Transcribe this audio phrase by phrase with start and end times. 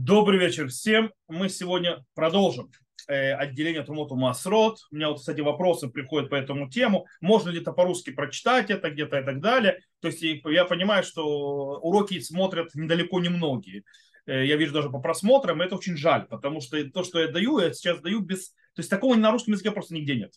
[0.00, 1.12] Добрый вечер всем.
[1.26, 2.70] Мы сегодня продолжим
[3.08, 4.78] э, отделение Трумоту Масрот.
[4.92, 7.08] У меня вот, кстати, вопросы приходят по этому тему.
[7.20, 9.80] Можно это по-русски прочитать это где-то и так далее.
[9.98, 13.82] То есть я понимаю, что уроки смотрят недалеко не многие.
[14.26, 17.26] Э, я вижу даже по просмотрам, и это очень жаль, потому что то, что я
[17.26, 18.50] даю, я сейчас даю без...
[18.50, 20.32] То есть такого на русском языке просто нигде нет.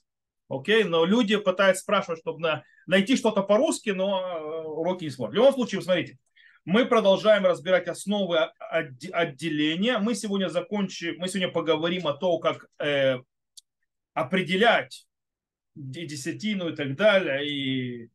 [0.49, 5.33] Окей, но люди пытаются спрашивать, чтобы на, найти что-то по-русски, но э, уроки не смотрят.
[5.33, 6.17] В любом случае, смотрите,
[6.65, 8.37] мы продолжаем разбирать основы
[9.11, 9.97] отделения.
[9.97, 13.17] Мы сегодня закончим, мы сегодня поговорим о том, как э,
[14.13, 15.05] определять
[15.75, 18.09] десятину и так далее, и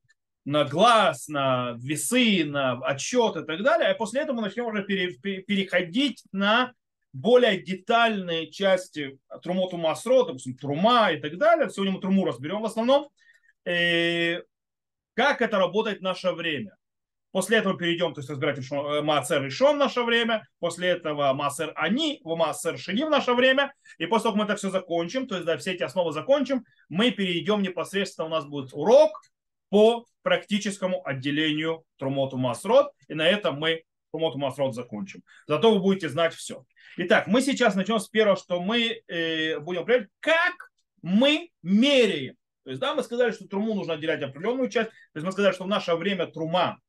[0.45, 3.89] на глаз, на весы, на отчет и так далее.
[3.89, 6.73] А после этого мы начнем уже пере, переходить на
[7.13, 11.69] более детальные части трумоту масро, допустим, трума и так далее.
[11.69, 13.09] Сегодня мы труму разберем в основном.
[13.65, 14.43] И э,
[15.15, 16.77] как это работает в наше время.
[17.37, 21.71] После этого перейдем, то есть разбирать э, Маасер Ришон в наше время, после этого Маасер
[21.75, 25.35] Ани, Маасер Шини в наше время, и после того, как мы это все закончим, то
[25.35, 29.21] есть да, все эти основы закончим, мы перейдем непосредственно, у нас будет урок
[29.69, 35.21] по практическому отделению Трумоту Масрот, и на этом мы Трумоту Масрот закончим.
[35.47, 36.65] Зато вы будете знать все.
[36.97, 40.55] Итак, мы сейчас начнем с первого, что мы э, будем определять, как
[41.03, 42.37] мы меряем.
[42.65, 44.89] То есть, да, мы сказали, что труму нужно отделять определенную часть.
[44.89, 46.81] То есть мы сказали, что в наше время трума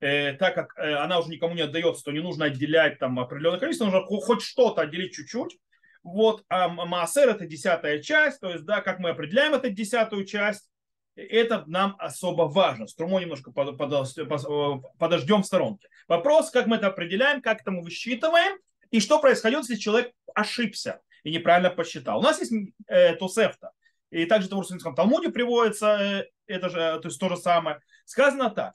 [0.00, 3.60] э, так как э, она уже никому не отдается, то не нужно отделять там определенное
[3.60, 5.58] количество, нужно хоть что-то отделить чуть-чуть.
[6.02, 10.70] Вот, а Маасер это десятая часть, то есть, да, как мы определяем эту десятую часть,
[11.16, 12.86] это нам особо важно.
[12.86, 15.88] Струму немножко подождем в сторонке.
[16.06, 18.58] Вопрос, как мы это определяем, как это мы высчитываем,
[18.90, 22.20] и что происходит, если человек ошибся и неправильно посчитал.
[22.20, 22.52] У нас есть
[22.86, 23.72] э, Тосефта,
[24.10, 27.80] и также в Талмуде приводится э, это же, то есть то же самое.
[28.04, 28.74] Сказано так.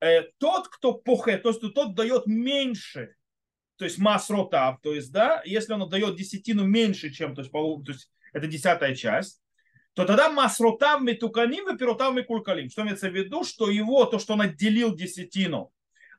[0.00, 3.14] Э, тот, кто пухе, то есть тот дает меньше,
[3.76, 7.82] то есть масротав, то есть, да, если он дает десятину меньше, чем, то есть, то
[7.86, 9.40] есть это десятая часть,
[9.94, 12.70] то тогда масротав метуканим и пиротав мекулькалим.
[12.70, 15.72] Что имеется в виду, что его, то, что он отделил десятину,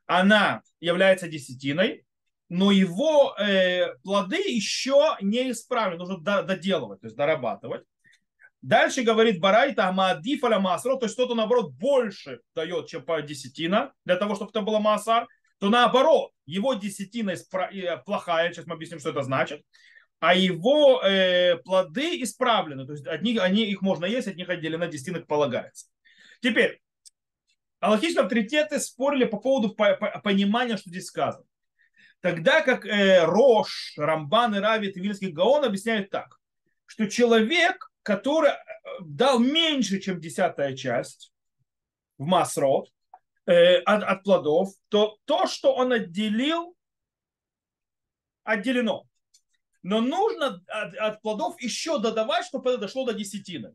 [0.04, 2.04] она является десятиной,
[2.50, 7.84] но его э, плоды еще не исправлены, нужно доделывать, то есть дорабатывать.
[8.62, 13.92] Дальше говорит Барайта Амадиф аля Маасро, то есть кто-то наоборот больше дает, чем по десятина,
[14.04, 15.26] для того, чтобы это было Маасар,
[15.58, 19.62] то наоборот, его десятина э, плохая, сейчас мы объясним, что это значит,
[20.18, 24.86] а его э, плоды исправлены, то есть одни, они, их можно есть, от них отделена
[24.86, 25.86] десятина полагается.
[26.42, 26.80] Теперь,
[27.80, 31.44] аллахические авторитеты спорили по поводу понимания, что здесь сказано.
[32.20, 36.38] Тогда как э, Рош, Рамбан и Равит и Вильский Гаон объясняют так,
[36.84, 38.56] что человек который э,
[39.00, 41.32] дал меньше, чем десятая часть
[42.18, 42.90] в Масрот
[43.46, 46.76] э, от, от плодов, то то, что он отделил,
[48.44, 49.06] отделено.
[49.82, 53.74] Но нужно от, от плодов еще додавать, чтобы это дошло до десятины.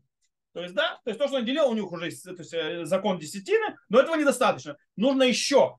[0.52, 2.84] То есть, да, то есть то, что он отделил, у них уже то есть, э,
[2.84, 4.76] закон десятины, но этого недостаточно.
[4.96, 5.78] Нужно еще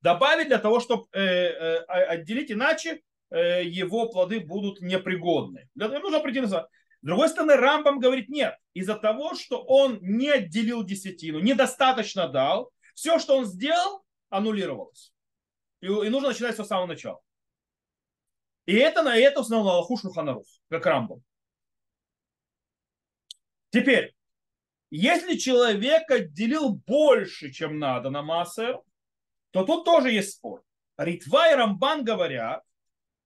[0.00, 5.68] добавить для того, чтобы э, э, отделить, иначе э, его плоды будут непригодны.
[5.74, 6.68] Для этого нужно на
[7.02, 12.72] с другой стороны, Рамбам говорит, нет, из-за того, что он не отделил десятину, недостаточно дал,
[12.94, 15.14] все, что он сделал, аннулировалось.
[15.80, 17.20] И, нужно начинать все с самого начала.
[18.66, 21.22] И это на это установил Аллаху Шуханарух, как Рамбам.
[23.70, 24.14] Теперь,
[24.90, 28.80] если человек отделил больше, чем надо на Массер,
[29.52, 30.62] то тут тоже есть спор.
[30.98, 32.62] Ритва и Рамбан говорят,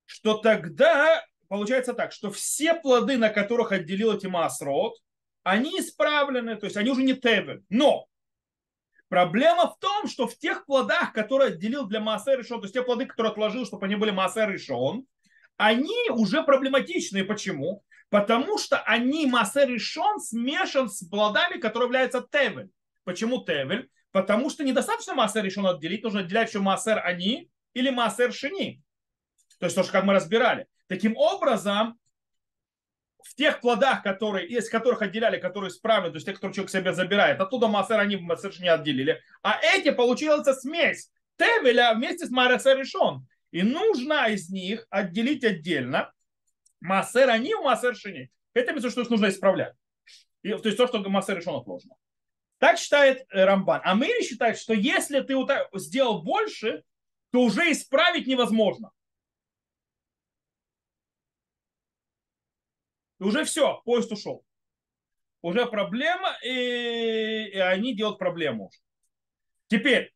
[0.04, 4.96] что тогда получается так, что все плоды, на которых отделил эти масрот,
[5.44, 7.62] они исправлены, то есть они уже не тебель.
[7.68, 8.08] Но
[9.08, 12.82] проблема в том, что в тех плодах, которые отделил для массер решен, то есть те
[12.82, 15.06] плоды, которые отложил, чтобы они были массер решен,
[15.56, 17.22] они уже проблематичные.
[17.22, 17.84] Почему?
[18.08, 22.70] Потому что они массер решен смешан с плодами, которые являются тевель.
[23.04, 23.88] Почему тевель?
[24.10, 28.82] Потому что недостаточно массер решен отделить, нужно отделять еще массер они или массер шини.
[29.60, 30.66] То есть то, что как мы разбирали.
[30.86, 31.98] Таким образом,
[33.22, 36.92] в тех плодах, которые, из которых отделяли, которые исправлены, то есть те, которые человек себе
[36.92, 39.22] забирает, оттуда массер они совершенно не отделили.
[39.42, 43.26] А эти получилась смесь Тевеля вместе с Маресер решен.
[43.50, 46.12] И нужно из них отделить отдельно
[46.80, 48.30] массер они у массер шини.
[48.52, 49.74] Это имеется что нужно исправлять.
[50.42, 51.94] И, то есть то, что массер решен отложено.
[52.58, 53.80] Так считает э, Рамбан.
[53.84, 55.34] А Мэри считает, что если ты
[55.74, 56.84] сделал больше,
[57.30, 58.90] то уже исправить невозможно.
[63.24, 64.44] Уже все, поезд ушел.
[65.42, 68.70] Уже проблема, и, и они делают проблему.
[69.68, 70.14] Теперь,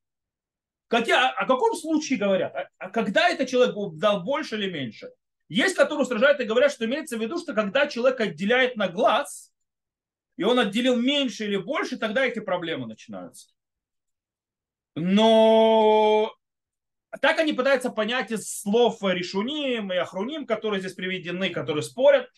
[0.88, 2.55] Какие, о, о каком случае говорят?
[2.55, 5.10] А, а когда это человек дал больше или меньше?
[5.49, 9.52] Есть, которые устражают и говорят, что имеется в виду, что когда человек отделяет на глаз,
[10.37, 13.50] и он отделил меньше или больше, тогда эти проблемы начинаются.
[14.94, 16.34] Но
[17.20, 22.31] так они пытаются понять из слов Решуним и Ахруним, которые здесь приведены, которые спорят.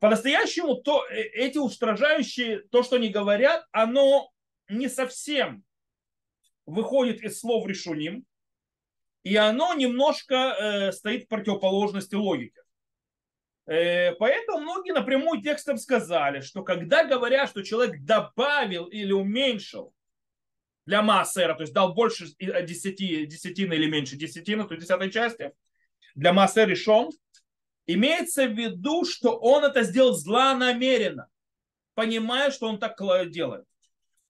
[0.00, 4.30] По-настоящему то, э, эти устражающие, то, что они говорят, оно
[4.68, 5.64] не совсем
[6.66, 8.24] выходит из слов Решуним,
[9.22, 12.60] и оно немножко э, стоит в противоположности логике.
[13.66, 19.94] Э, поэтому многие напрямую текстом сказали, что когда говорят, что человек добавил или уменьшил
[20.86, 25.52] для массера, то есть дал больше 10, десятины или меньше десятины, то есть десятой части,
[26.14, 27.10] для массера решен,
[27.86, 31.28] имеется в виду, что он это сделал злонамеренно,
[31.94, 32.96] понимая, что он так
[33.30, 33.64] делает.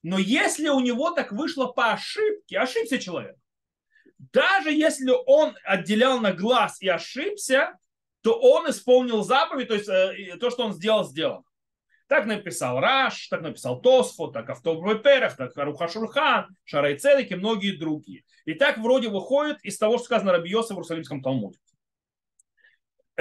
[0.03, 3.37] Но если у него так вышло по ошибке, ошибся человек,
[4.33, 7.79] даже если он отделял на глаз и ошибся,
[8.23, 11.45] то он исполнил заповедь, то есть э, то, что он сделал, сделано.
[12.07, 17.37] Так написал Раш, так написал Тосфо, так Автогрой Перех, так Харуха Шурхан, Шарай Цедек и
[17.37, 18.25] многие другие.
[18.45, 21.59] И так вроде выходит из того, что сказано Рабиоса в Иерусалимском Талмуде.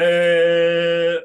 [0.02, 1.22] Э,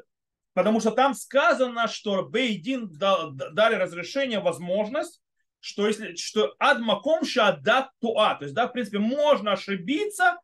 [0.53, 5.21] потому что там сказано, что Бейдин дали разрешение, возможность,
[5.59, 10.39] что если что адмаком шадат туа, то есть да, в принципе, можно ошибиться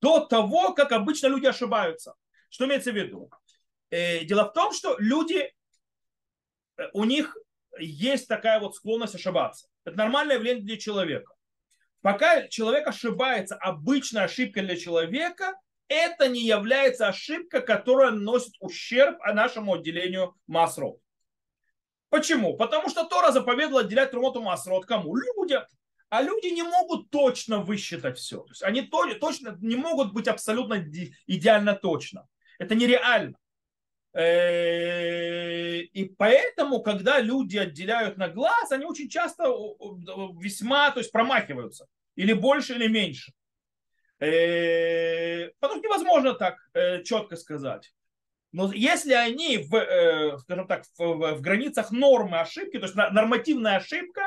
[0.00, 2.14] до того, как обычно люди ошибаются.
[2.50, 3.30] Что имеется в виду?
[3.90, 5.52] Э, дело в том, что люди
[6.92, 7.36] у них
[7.78, 9.68] есть такая вот склонность ошибаться.
[9.84, 11.34] Это нормальное явление для человека.
[12.02, 15.54] Пока человек ошибается, обычная ошибка для человека,
[15.88, 21.00] это не является ошибка, которая носит ущерб нашему отделению масрот.
[22.10, 22.56] Почему?
[22.56, 25.16] Потому что Тора заповедовала отделять Трумоту Масрот кому?
[25.16, 25.64] Людям.
[26.08, 28.38] А люди не могут точно высчитать все.
[28.38, 30.82] То есть они точно не могут быть абсолютно
[31.26, 32.26] идеально точно.
[32.58, 33.36] Это нереально.
[34.14, 39.44] Э, и поэтому, когда люди отделяют на глаз, они очень часто
[40.40, 41.86] весьма то есть, промахиваются.
[42.16, 43.32] Или больше, или меньше.
[44.20, 47.92] Э, потому что невозможно так э, четко сказать.
[48.52, 54.22] Но если они, в, скажем так, в, в границах нормы ошибки, то есть нормативная ошибка,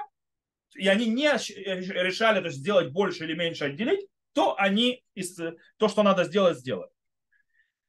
[0.76, 5.04] и они не решали то есть, сделать больше или меньше отделить, то они
[5.78, 6.92] то, что надо сделать, сделают.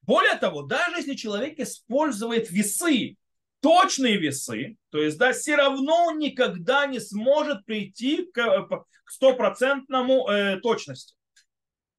[0.02, 3.16] Более того, даже если человек использует весы,
[3.60, 10.58] точные весы, то есть, да, все равно никогда не сможет прийти э, к стопроцентному э,
[10.60, 11.14] точности.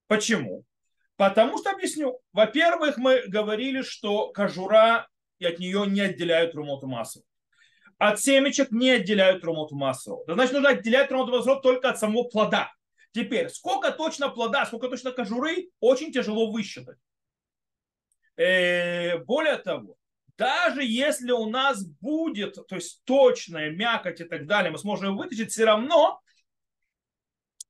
[0.08, 0.66] Почему?
[1.16, 5.08] Потому что, объясню, во-первых, мы говорили, что кожура
[5.40, 7.24] и от нее не отделяют румоту массу.
[7.98, 10.24] От семечек не отделяют румоту массу.
[10.28, 12.72] Значит, нужно отделять румоту массу только от самого плода.
[13.14, 16.98] Теперь, сколько точно плода, сколько точно кожуры, очень тяжело высчитать.
[18.36, 19.96] Э, более того,
[20.36, 25.18] даже если у нас будет, то есть точная мякоть и так далее, мы сможем его
[25.18, 26.23] вытащить, все равно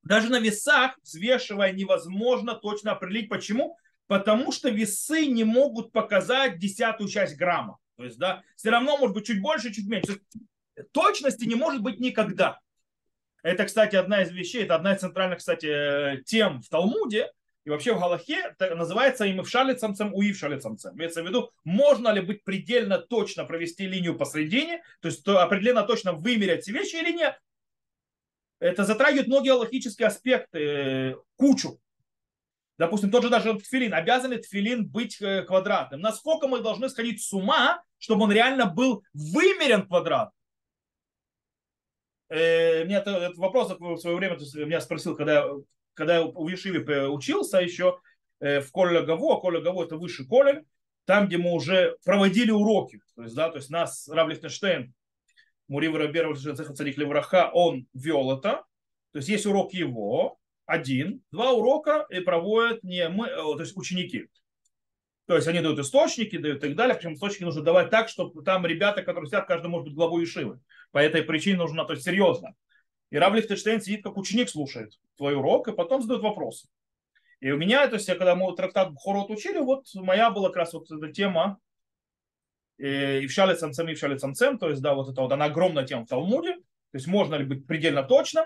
[0.03, 3.29] даже на весах, взвешивая, невозможно точно определить.
[3.29, 3.77] Почему?
[4.07, 7.77] Потому что весы не могут показать десятую часть грамма.
[7.95, 10.19] То есть, да, все равно может быть чуть больше, чуть меньше.
[10.91, 12.59] Точности не может быть никогда.
[13.43, 17.31] Это, кстати, одна из вещей, это одна из центральных, кстати, тем в Талмуде,
[17.65, 20.95] и вообще в Галахе называется им в шалицамцем, уив шалицамцем.
[20.95, 25.83] Имеется в виду, можно ли быть предельно точно провести линию посредине, то есть то определенно
[25.83, 27.39] точно вымерять все вещи или нет.
[28.63, 31.81] Это затрагивает многие галахические аспекты, э, кучу.
[32.77, 33.93] Допустим, тот же даже тфилин.
[33.93, 35.99] Обязан ли тфилин быть э, квадратным?
[35.99, 40.31] Насколько мы должны сходить с ума, чтобы он реально был вымерен квадрат?
[42.29, 45.45] Э, мне этот вопрос в свое время меня спросил, когда
[45.93, 47.99] когда я у Ешиве учился еще
[48.39, 50.63] в Коле Гаво, а Коле Гаво это выше Коле,
[51.05, 54.93] там, где мы уже проводили уроки, то есть, да, то есть нас Рав Лихтенштейн,
[55.67, 58.63] Мурив Раберов Царик Левраха, он вел это,
[59.11, 63.75] то есть есть урок его, один, два урока и проводят не мы, э, то есть
[63.77, 64.27] ученики.
[65.25, 66.95] То есть они дают источники, дают и так далее.
[66.95, 70.59] Причем источники нужно давать так, чтобы там ребята, которые сидят, каждый может быть главой Ишивы.
[70.91, 72.55] По этой причине нужно, то есть серьезно.
[73.09, 76.67] И Рав Лихтенштейн сидит как ученик, слушает твой урок, и потом задает вопросы.
[77.39, 80.57] И у меня, то есть, я, когда мы трактат Хорот учили, вот моя была как
[80.57, 81.59] раз вот эта тема
[82.85, 85.31] э, и в шале самцем, и в шале самцем, то есть, да, вот это вот
[85.31, 88.45] она огромная тема в Талмуде, то есть, можно ли быть предельно точным.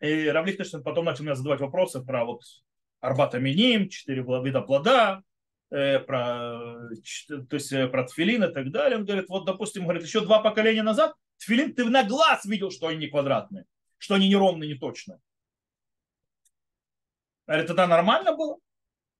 [0.00, 2.42] И Рав Лихтенштейн потом начал меня задавать вопросы про вот
[3.00, 5.22] Арбата Миним, четыре вида плода,
[5.70, 6.58] э, про,
[7.28, 8.98] то есть, э, про тфилин и так далее.
[8.98, 12.88] Он говорит, вот, допустим, говорит, еще два поколения назад Тфилин ты на глаз видел, что
[12.88, 13.66] они не квадратные,
[13.98, 15.20] что они неровные, не точные.
[17.46, 18.58] Говорит, это нормально было?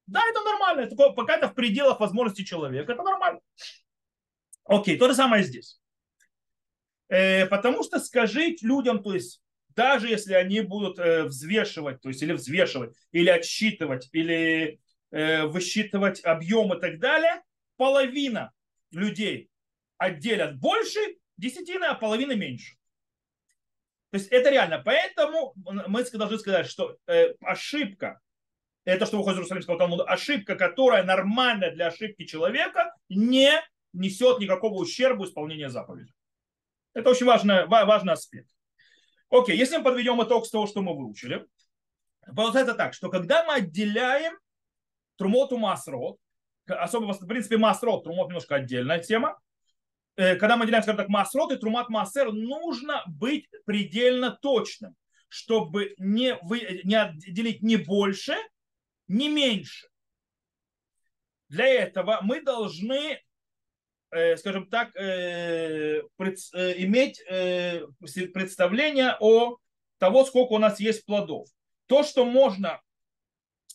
[0.06, 0.80] Да, это нормально.
[0.82, 3.40] Это, пока это в пределах возможностей человека, это нормально.
[4.64, 5.80] Окей, то же самое здесь.
[7.08, 9.40] Э, потому что скажите людям, то есть
[9.76, 16.24] даже если они будут э, взвешивать, то есть или взвешивать, или отсчитывать, или э, высчитывать
[16.24, 17.42] объем и так далее,
[17.76, 18.52] половина
[18.90, 19.50] людей
[19.98, 21.00] отделят больше
[21.36, 22.76] десятины, а половина меньше.
[24.10, 24.80] То есть это реально.
[24.84, 28.20] Поэтому мы должны сказать, что э, ошибка,
[28.86, 33.50] это что выходит из Иерусалимского Талмуда, ошибка, которая нормальная для ошибки человека, не
[33.92, 36.12] несет никакого ущерба исполнения заповеди.
[36.94, 38.48] Это очень важный, важный аспект.
[39.28, 41.44] Окей, если мы подведем итог с того, что мы выучили,
[42.34, 44.38] получается так, что когда мы отделяем
[45.16, 46.18] трумоту масрот,
[46.66, 49.36] особенно в принципе масрот, трумот немножко отдельная тема,
[50.14, 54.94] э, когда мы отделяем, скажем так, масрот и трумат массер, нужно быть предельно точным,
[55.28, 58.36] чтобы не, вы, не отделить ни больше,
[59.08, 59.88] ни меньше.
[61.48, 63.20] Для этого мы должны
[64.16, 67.22] Э, скажем так, э, э, иметь
[68.32, 69.56] представление о
[69.98, 71.48] того, сколько у нас есть плодов.
[71.86, 72.80] То, что можно,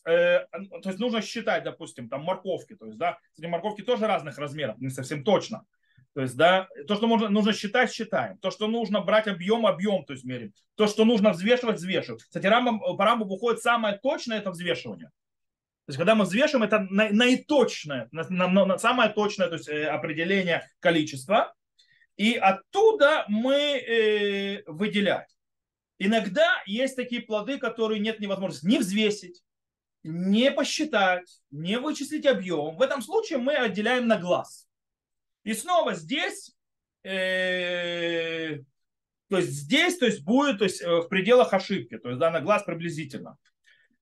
[0.04, 0.48] то
[0.86, 4.90] есть нужно считать, допустим, там морковки, то есть, да, эти морковки тоже разных размеров, не
[4.90, 5.66] совсем точно.
[6.14, 8.38] То есть, да, то, что можно, нужно считать, считаем.
[8.40, 10.54] То, что нужно брать объем, объем, то есть мерим.
[10.76, 12.24] То, что нужно взвешивать, взвешивать.
[12.24, 15.12] Кстати, рамбам, по рамбу выходит самое точное это взвешивание.
[15.92, 19.88] То есть, когда мы взвешиваем, это наиточное, на, на, на, самое точное то есть, э,
[19.88, 21.54] определение количества.
[22.16, 25.26] И оттуда мы э, выделяем.
[26.00, 29.44] Иногда есть такие плоды, которые нет невозможности не взвесить,
[30.04, 32.78] не посчитать, не вычислить объем.
[32.78, 34.70] В этом случае мы отделяем на глаз.
[35.44, 36.56] И снова здесь,
[37.04, 38.60] э,
[39.30, 42.32] то есть здесь, то есть будет то есть, э, в пределах ошибки, то есть да,
[42.32, 43.38] на глаз приблизительно.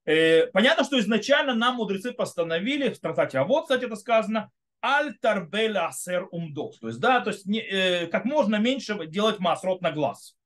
[0.05, 4.51] Э, понятно, что изначально нам мудрецы постановили, в трактате а вот, кстати, это сказано,
[4.81, 6.79] альтарбеля асер умдот.
[6.79, 10.37] То есть, да, то есть не, э, как можно меньше делать масрот на глаз.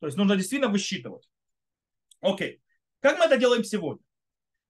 [0.00, 1.28] То есть нужно действительно высчитывать.
[2.20, 2.60] Окей.
[3.00, 4.02] Как мы это делаем сегодня?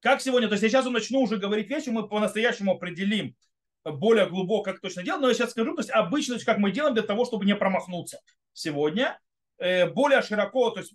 [0.00, 0.49] Как сегодня?
[0.49, 3.35] То есть я сейчас начну уже говорить вещи, мы по-настоящему определим
[3.85, 6.94] более глубоко, как точно делать, но я сейчас скажу, то есть обычно, как мы делаем
[6.94, 8.20] для того, чтобы не промахнуться
[8.52, 9.18] сегодня.
[9.59, 10.95] Э, более широко, то есть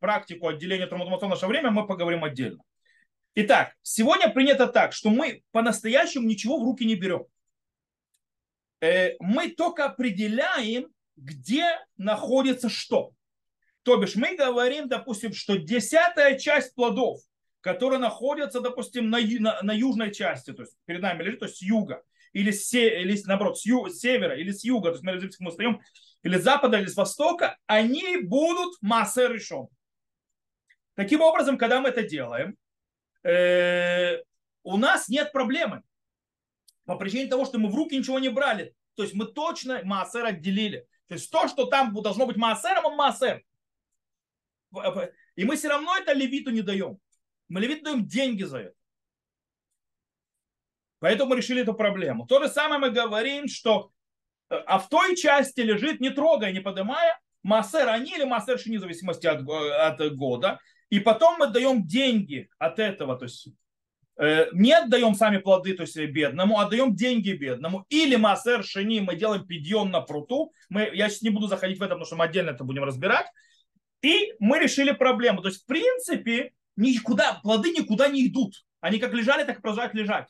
[0.00, 2.62] практику отделения травматоматов в наше время мы поговорим отдельно.
[3.34, 7.24] Итак, сегодня принято так, что мы по-настоящему ничего в руки не берем.
[8.80, 13.12] Э, мы только определяем, где находится что.
[13.84, 17.20] То бишь мы говорим, допустим, что десятая часть плодов,
[17.60, 21.58] которые находятся, допустим, на, на, на южной части, то есть перед нами лежит, то есть
[21.58, 25.04] с юга, или, с, или наоборот, с, ю, с севера, или с юга, то есть
[25.04, 25.80] мы, мы стоим,
[26.22, 29.68] или с запада, или с востока, они будут массер решен.
[30.94, 32.56] Таким образом, когда мы это делаем,
[33.24, 34.22] э,
[34.62, 35.82] у нас нет проблемы.
[36.84, 38.74] По причине того, что мы в руки ничего не брали.
[38.94, 40.86] То есть мы точно массер отделили.
[41.06, 43.42] То есть то, что там должно быть массером, он массер.
[45.36, 46.98] И мы все равно это левиту не даем.
[47.48, 48.76] Мы левиту даем деньги за это.
[50.98, 52.26] Поэтому мы решили эту проблему.
[52.26, 54.01] То же самое мы говорим, что э,
[54.66, 58.80] а в той части лежит, не трогая, не поднимая, массер они или массер шини, в
[58.80, 60.58] зависимости от, от года.
[60.90, 63.48] И потом мы даем деньги от этого, то есть
[64.18, 67.86] э, не отдаем сами плоды, то есть бедному, а даем деньги бедному.
[67.88, 70.52] Или массер шини мы делаем подъем на пруту.
[70.68, 73.26] Мы, я сейчас не буду заходить в это, потому что мы отдельно это будем разбирать.
[74.02, 75.40] И мы решили проблему.
[75.40, 78.64] То есть, в принципе, никуда, плоды никуда не идут.
[78.80, 80.28] Они как лежали, так и продолжают лежать.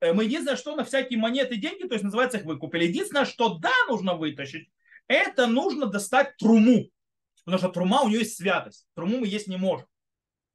[0.00, 2.84] Э, мы единственное, что на всякие монеты, деньги, то есть называется их выкупили.
[2.84, 4.68] Единственное, что да, нужно вытащить,
[5.08, 6.90] это нужно достать труму.
[7.44, 8.88] Потому что трума у нее есть святость.
[8.94, 9.86] Труму мы есть не можем.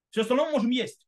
[0.09, 1.07] Все остальное мы можем есть.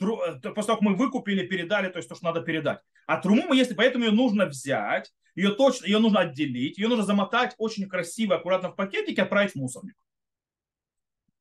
[0.00, 2.80] Э, после того, как мы выкупили, передали, то есть то, что надо передать.
[3.06, 7.04] А труму мы есть, поэтому ее нужно взять, ее точно, ее нужно отделить, ее нужно
[7.04, 9.96] замотать очень красиво, аккуратно в пакетик и отправить в мусорник.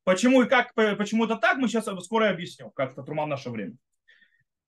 [0.03, 3.49] Почему и как, почему это так, мы сейчас скоро объясню, как это трума в наше
[3.49, 3.77] время.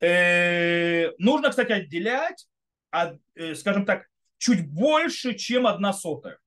[0.01, 2.47] Э, нужно, кстати, отделять,
[2.91, 6.39] э, скажем так, чуть больше, чем одна сотая.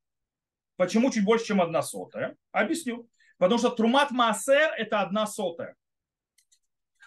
[0.76, 2.36] Почему чуть больше, чем одна сотая?
[2.50, 3.08] Объясню.
[3.38, 5.76] Потому что трумат маасер– это одна сотая.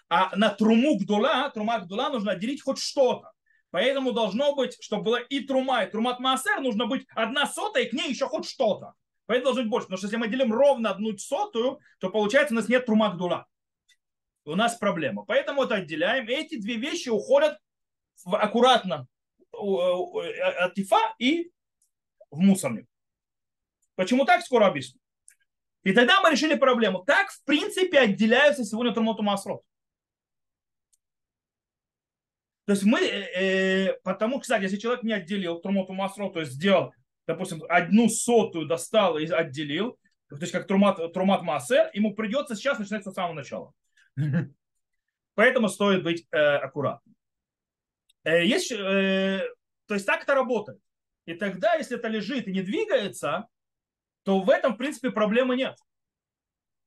[0.08, 3.32] А на труму гдула, трума гдула нужно отделить хоть что-то.
[3.70, 7.88] Поэтому должно быть, чтобы было и трума, и трумат маасер, нужно быть одна сотая, и
[7.90, 8.94] к ней еще хоть что-то.
[9.26, 9.86] Поэтому должно быть больше.
[9.88, 13.46] Потому что если мы делим ровно одну сотую, то получается у нас нет трума гдула.
[14.48, 15.24] У нас проблема.
[15.24, 16.26] Поэтому это отделяем.
[16.28, 17.58] Эти две вещи уходят
[18.24, 19.06] в, аккуратно
[19.52, 21.50] от ифа и
[22.30, 22.86] в мусорник.
[23.94, 25.00] Почему так, скоро объясню.
[25.82, 27.04] И тогда мы решили проблему.
[27.04, 29.62] Так, в принципе, отделяются сегодня Трумоту Масрот.
[32.66, 36.92] То есть мы, э, потому, кстати, если человек не отделил Трумоту Масро, то есть сделал,
[37.26, 42.78] допустим, одну сотую достал и отделил, то есть как Трумат, Трумат Маасер, ему придется сейчас
[42.78, 43.72] начинать с самого начала.
[45.34, 47.14] Поэтому стоит быть э, аккуратным.
[48.24, 49.42] Э, есть, э,
[49.86, 50.80] то есть так это работает.
[51.26, 53.46] И тогда, если это лежит и не двигается,
[54.24, 55.76] то в этом, в принципе, проблемы нет.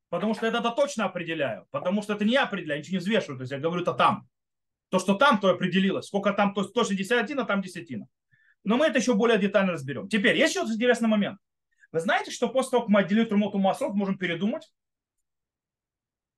[0.10, 1.66] Потому что это, это точно определяю.
[1.72, 3.38] Потому что это не я определяю, ничего не взвешиваю.
[3.38, 4.28] То есть я говорю, это там.
[4.90, 6.08] То, что там, то определилось.
[6.08, 8.08] Сколько там, то точно десятина, там десятина.
[8.64, 10.10] Но мы это еще более детально разберем.
[10.10, 11.40] Теперь, есть еще интересный момент.
[11.92, 14.72] Вы знаете, что после того, как мы отделили Трумоту Масрот, можем передумать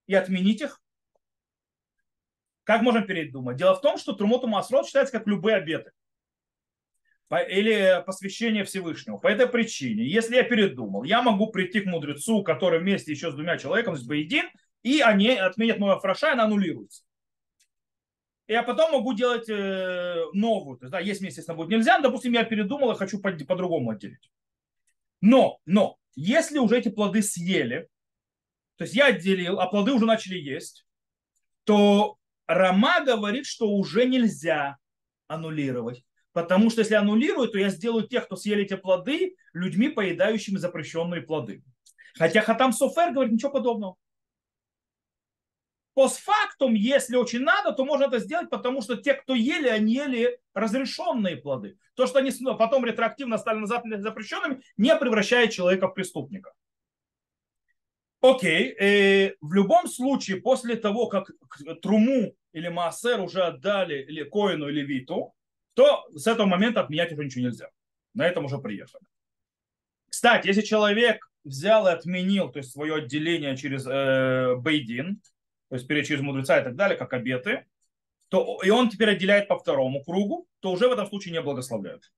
[0.06, 0.83] и отменить их?
[2.64, 3.58] Как можем передумать?
[3.58, 5.92] Дело в том, что Трумоту Масрот считается как любые обеты
[7.42, 9.18] или посвящение Всевышнего.
[9.18, 13.34] По этой причине, если я передумал, я могу прийти к мудрецу, который вместе еще с
[13.34, 14.46] двумя человеками, с Баидин,
[14.84, 17.04] и они отменят мою фраша, и она аннулируется.
[18.48, 20.78] Я потом могу делать э, новую.
[20.78, 23.32] То есть, да, есть мне, естественно, будет нельзя, но, допустим, я передумал и хочу по-
[23.32, 24.30] по-другому отделить.
[25.22, 27.88] Но, но, если уже эти плоды съели,
[28.76, 30.86] то есть я отделил, а плоды уже начали есть,
[31.64, 32.18] то
[32.48, 34.78] Рама говорит, что уже нельзя
[35.28, 36.04] аннулировать.
[36.32, 41.22] Потому что если аннулирую, то я сделаю тех, кто съели эти плоды, людьми, поедающими запрещенные
[41.22, 41.64] плоды.
[42.16, 43.96] Хотя Хатам Софер говорит ничего подобного
[45.94, 50.40] постфактум, если очень надо, то можно это сделать, потому что те, кто ели, они ели
[50.54, 51.78] разрешенные плоды.
[51.96, 56.54] То, что они потом ретроактивно стали запрещенными, не превращает человека в преступника.
[58.24, 61.30] Окей, э, в любом случае, после того, как
[61.82, 65.34] Труму или Маасер уже отдали или Коину, или Виту,
[65.74, 67.70] то с этого момента отменять уже ничего нельзя.
[68.14, 69.04] На этом уже приехали.
[70.08, 75.22] Кстати, если человек взял и отменил то есть свое отделение через э, Бейдин,
[75.68, 77.66] то есть через мудреца и так далее, как обеты,
[78.30, 82.10] то и он теперь отделяет по второму кругу, то уже в этом случае не благословляют.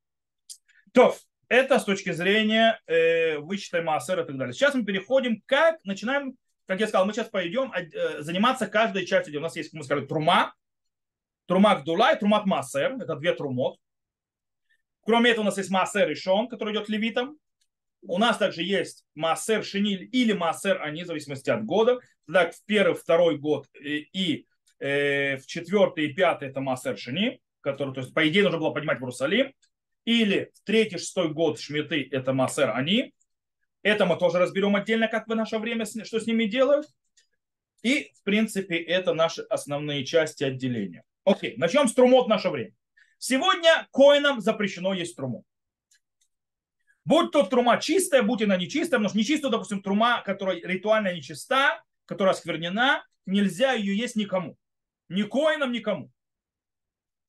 [0.91, 1.15] То,
[1.49, 4.53] это с точки зрения э, вычета Маасера и так далее.
[4.53, 9.39] Сейчас мы переходим, как начинаем, как я сказал, мы сейчас пойдем э, заниматься каждой частью,
[9.39, 10.53] у нас есть, мы сказали, трума,
[11.45, 13.77] трума Гдула и трумат Маасер, это две трумот.
[15.01, 17.37] Кроме этого у нас есть Маасер и Шон, который идет левитом.
[18.01, 21.99] У нас также есть Маасер Шиниль или Маасер Ани, в зависимости от года.
[22.31, 24.47] Так, в первый, второй год и, и
[24.79, 28.71] э, в четвертый и пятый это Маасер Шини, который, то есть, по идее, нужно было
[28.71, 29.53] поднимать в Иерусалим.
[30.05, 33.13] Или в третий, шестой год Шмиты это Маасер Ани.
[33.81, 36.87] Это мы тоже разберем отдельно, как в наше время, что с ними делают.
[37.83, 41.03] И, в принципе, это наши основные части отделения.
[41.23, 42.73] Окей, начнем с трумот в наше время.
[43.17, 45.43] Сегодня коинам запрещено есть труму.
[47.03, 51.83] Будь то трума чистая, будь она нечистая, потому что нечистая, допустим, трума, которая ритуально нечиста,
[52.05, 54.57] которая осквернена, нельзя ее есть никому.
[55.09, 56.11] Ни коинам, никому.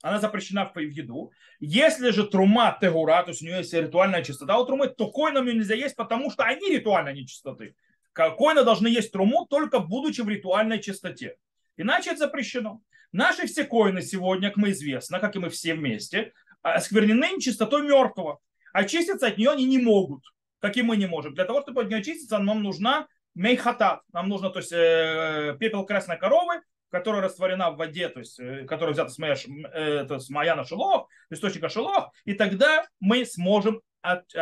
[0.02, 1.32] Она запрещена в еду.
[1.58, 5.46] Если же трума тегура, то есть у нее есть ритуальная чистота у трумы, то коинам
[5.46, 7.74] ее нельзя есть, потому что они ритуально нечистоты.
[8.12, 11.36] Коины должны есть труму, только будучи в ритуальной чистоте.
[11.76, 12.80] Иначе это запрещено.
[13.12, 16.32] Наши все коины сегодня, как мы известно, как и мы все вместе,
[16.62, 18.40] осквернены нечистотой мертвого
[18.76, 20.22] очиститься от нее они не могут,
[20.60, 21.34] как и мы не можем.
[21.34, 24.02] Для того, чтобы от нее очиститься, нам нужна мейхатат.
[24.12, 26.60] Нам нужно то есть, э, пепел красной коровы,
[26.98, 30.64] которая растворена в воде, то есть, э, которая взята с, моя, э, то есть Маяна
[30.64, 34.38] Шелох, источника Шелох, и тогда мы сможем от, э,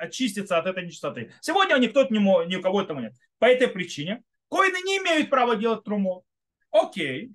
[0.00, 1.32] очиститься от этой нечистоты.
[1.40, 3.14] Сегодня никто не ни у кого этого нет.
[3.38, 6.24] По этой причине коины не имеют права делать труму.
[6.70, 7.30] Окей.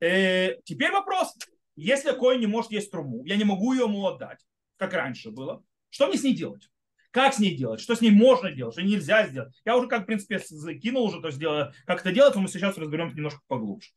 [0.00, 1.36] Э, теперь вопрос.
[1.76, 4.38] Если коин не может есть труму, я не могу ему отдать
[4.76, 5.62] как раньше было.
[5.90, 6.68] Что мне с ней делать?
[7.16, 7.80] Как с ней делать?
[7.80, 8.74] Что с ней можно делать?
[8.74, 9.50] Что нельзя сделать?
[9.64, 11.40] Я уже, как, в принципе, закинул уже, то есть,
[11.86, 13.88] как это делать, но мы сейчас разберем немножко поглубже.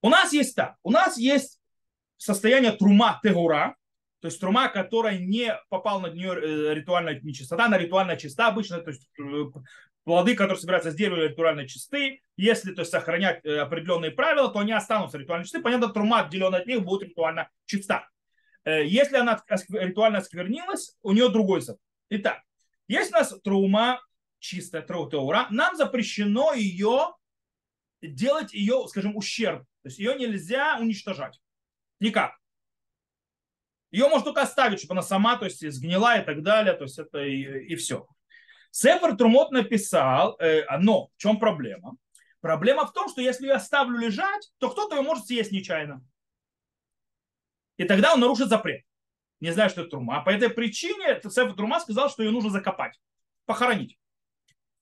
[0.00, 0.74] У нас есть так.
[0.82, 1.60] У нас есть
[2.16, 3.76] состояние трума тегура,
[4.18, 8.80] то есть трума, которая не попала на нее э, ритуальная нечистота, она ритуально чиста обычно,
[8.80, 9.44] то есть э,
[10.02, 12.22] плоды, которые собираются с дерева, ритуально чисты.
[12.36, 15.60] Если то есть, сохранять э, определенные правила, то они останутся ритуально чисты.
[15.60, 18.08] Понятно, трума, отделенная от них, будет ритуально чиста.
[18.64, 21.78] Если она ритуально осквернилась, у нее другой закон.
[22.14, 22.42] Итак,
[22.88, 23.98] если у нас трума
[24.38, 27.14] чистая трума, нам запрещено ее
[28.02, 29.60] делать ее, скажем, ущерб.
[29.82, 31.40] То есть ее нельзя уничтожать.
[32.00, 32.38] Никак.
[33.90, 36.98] Ее можно только оставить, чтобы она сама, то есть сгнила и так далее, то есть
[36.98, 38.06] это и, и все.
[38.70, 41.96] Сефер Трумот написал, э, но в чем проблема?
[42.42, 46.04] Проблема в том, что если я оставлю лежать, то кто-то ее может съесть нечаянно.
[47.78, 48.84] И тогда он нарушит запрет.
[49.42, 50.22] Не знаю, что это трума.
[50.22, 53.00] По этой причине Сефа Трума сказал, что ее нужно закопать,
[53.44, 53.98] похоронить,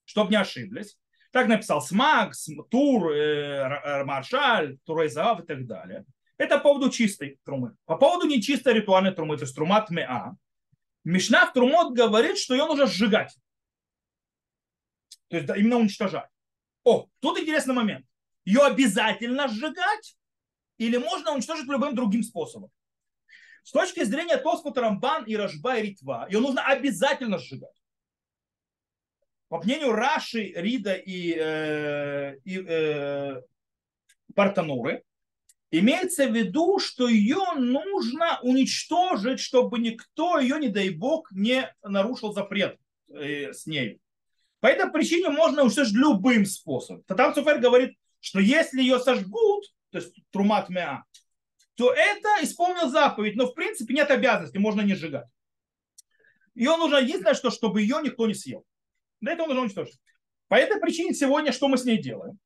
[0.04, 0.98] чтобы не ошиблись.
[1.32, 2.34] Так написал Смак,
[2.70, 6.04] Тур, э, Маршаль, Турейзав и так далее.
[6.36, 7.74] Это по поводу чистой трумы.
[7.86, 10.36] По поводу нечистой ритуальной трумы, то есть трума тмеа,
[11.04, 13.34] Мишна в трумот говорит, что ее нужно сжигать.
[15.28, 16.28] То есть да, именно уничтожать.
[16.84, 18.04] О, тут интересный момент.
[18.44, 20.18] Ее обязательно сжигать
[20.76, 22.70] или можно уничтожить любым другим способом?
[23.62, 27.70] С точки зрения Тосфот, Рамбан и Рожба и Ритва, ее нужно обязательно сжигать.
[29.48, 33.42] По мнению Раши, Рида и, э, и э,
[34.34, 35.02] Партануры,
[35.72, 42.32] имеется в виду, что ее нужно уничтожить, чтобы никто ее, не дай бог, не нарушил
[42.32, 44.00] запрет э, с ней.
[44.60, 47.02] По этой причине можно уничтожить любым способом.
[47.04, 51.04] Татам Суфер говорит, что если ее сожгут, то есть трумат меа,
[51.80, 55.26] то это исполнил заповедь, но в принципе нет обязанности, можно не сжигать.
[56.54, 58.66] Ее нужно единственное, что чтобы ее никто не съел.
[59.22, 59.98] Для этого нужно уничтожить.
[60.48, 62.38] По этой причине сегодня что мы с ней делаем?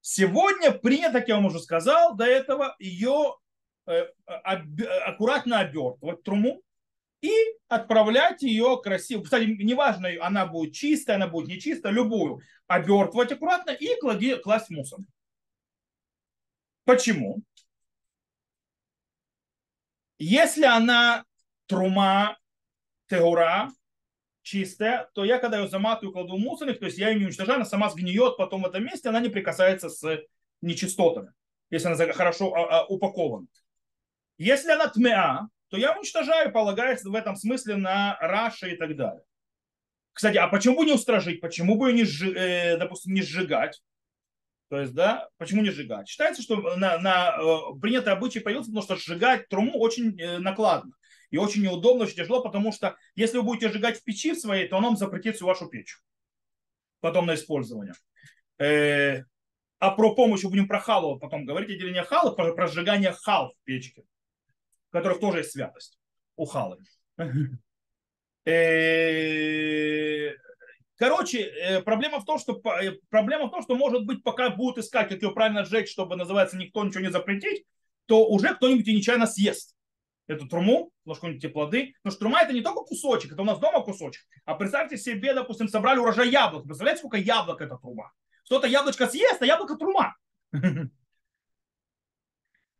[0.00, 3.34] Сегодня принято, как я вам уже сказал, до этого ее
[3.88, 6.62] э, аккуратно обертывать труму
[7.20, 7.32] и
[7.66, 9.24] отправлять ее красиво.
[9.24, 12.42] Кстати, неважно, она будет чистая, она будет нечистая, любую.
[12.68, 15.00] Обертывать аккуратно и клади, класть мусор.
[16.88, 17.42] Почему?
[20.18, 21.26] Если она
[21.66, 22.38] трума,
[23.10, 23.70] тегура,
[24.40, 27.56] чистая, то я, когда ее заматываю, кладу в мусорник, то есть я ее не уничтожаю,
[27.56, 30.02] она сама сгниет потом в этом месте, она не прикасается с
[30.62, 31.34] нечистотами,
[31.68, 33.48] если она хорошо а, а, упакована.
[34.38, 39.24] Если она тмеа, то я уничтожаю, полагаясь в этом смысле на Раши и так далее.
[40.14, 41.42] Кстати, а почему бы не устражить?
[41.42, 43.82] Почему бы ее, не, э, допустим, не сжигать?
[44.68, 46.08] То есть, да, почему не сжигать?
[46.08, 50.92] Считается, что на, на э, принятый обычай появился, потому что сжигать труму очень э, накладно.
[51.30, 54.68] И очень неудобно, очень тяжело, потому что если вы будете сжигать в печи в своей,
[54.68, 55.98] то он вам запретит всю вашу печь
[57.00, 57.94] потом на использование.
[58.58, 59.22] Э,
[59.78, 63.64] а про помощь будем про халу потом говорить, отделение халы, про, про сжигание хал в
[63.64, 64.02] печке,
[64.88, 65.98] в которых тоже есть святость
[66.36, 66.78] у халы.
[70.98, 74.78] Короче, э, проблема в том, что э, проблема в том, что может быть, пока будут
[74.78, 77.64] искать, как ее правильно сжечь, чтобы называется никто ничего не запретить,
[78.06, 79.76] то уже кто-нибудь и нечаянно съест
[80.26, 81.94] эту труму, ложку-нибудь эти плоды.
[82.02, 84.24] Потому что трума это не только кусочек, это у нас дома кусочек.
[84.44, 86.64] А представьте себе, допустим, собрали урожай яблок.
[86.64, 88.12] Представляете, сколько яблок это трума?
[88.46, 90.16] Кто-то яблочко съест, а яблоко трума.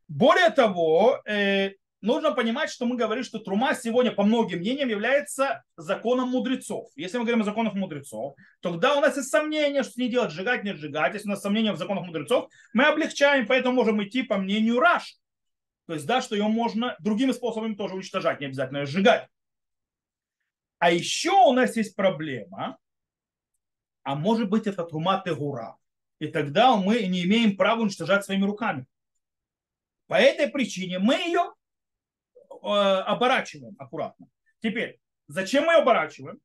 [0.08, 5.64] Более того, э, нужно понимать, что мы говорим, что трума сегодня, по многим мнениям, является
[5.76, 6.90] законом мудрецов.
[6.96, 10.30] Если мы говорим о законах мудрецов, то тогда у нас есть сомнения, что не делать,
[10.30, 11.14] сжигать, не сжигать.
[11.14, 15.16] Если у нас сомнения в законах мудрецов, мы облегчаем, поэтому можем идти по мнению Раш.
[15.86, 19.26] То есть, да, что ее можно другими способами тоже уничтожать, не обязательно сжигать.
[20.78, 22.78] А еще у нас есть проблема,
[24.02, 25.76] а может быть это трума тегура.
[26.18, 28.86] И тогда мы не имеем права уничтожать своими руками.
[30.06, 31.52] По этой причине мы ее
[32.62, 34.26] оборачиваем аккуратно.
[34.60, 36.38] Теперь, зачем мы ее оборачиваем?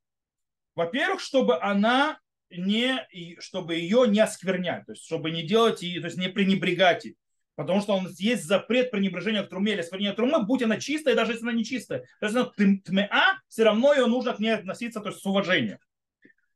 [0.74, 2.18] Во-первых, чтобы она
[2.50, 3.06] не,
[3.40, 7.16] чтобы ее не осквернять, то есть чтобы не делать ее, то есть не пренебрегать ей.
[7.56, 11.14] Потому что у нас есть запрет пренебрежения к труме или осквернения трумы, будь она чистая,
[11.14, 12.00] даже если она не чистая.
[12.18, 15.78] То есть она тмеа, все равно ее нужно к ней относиться то есть с уважением.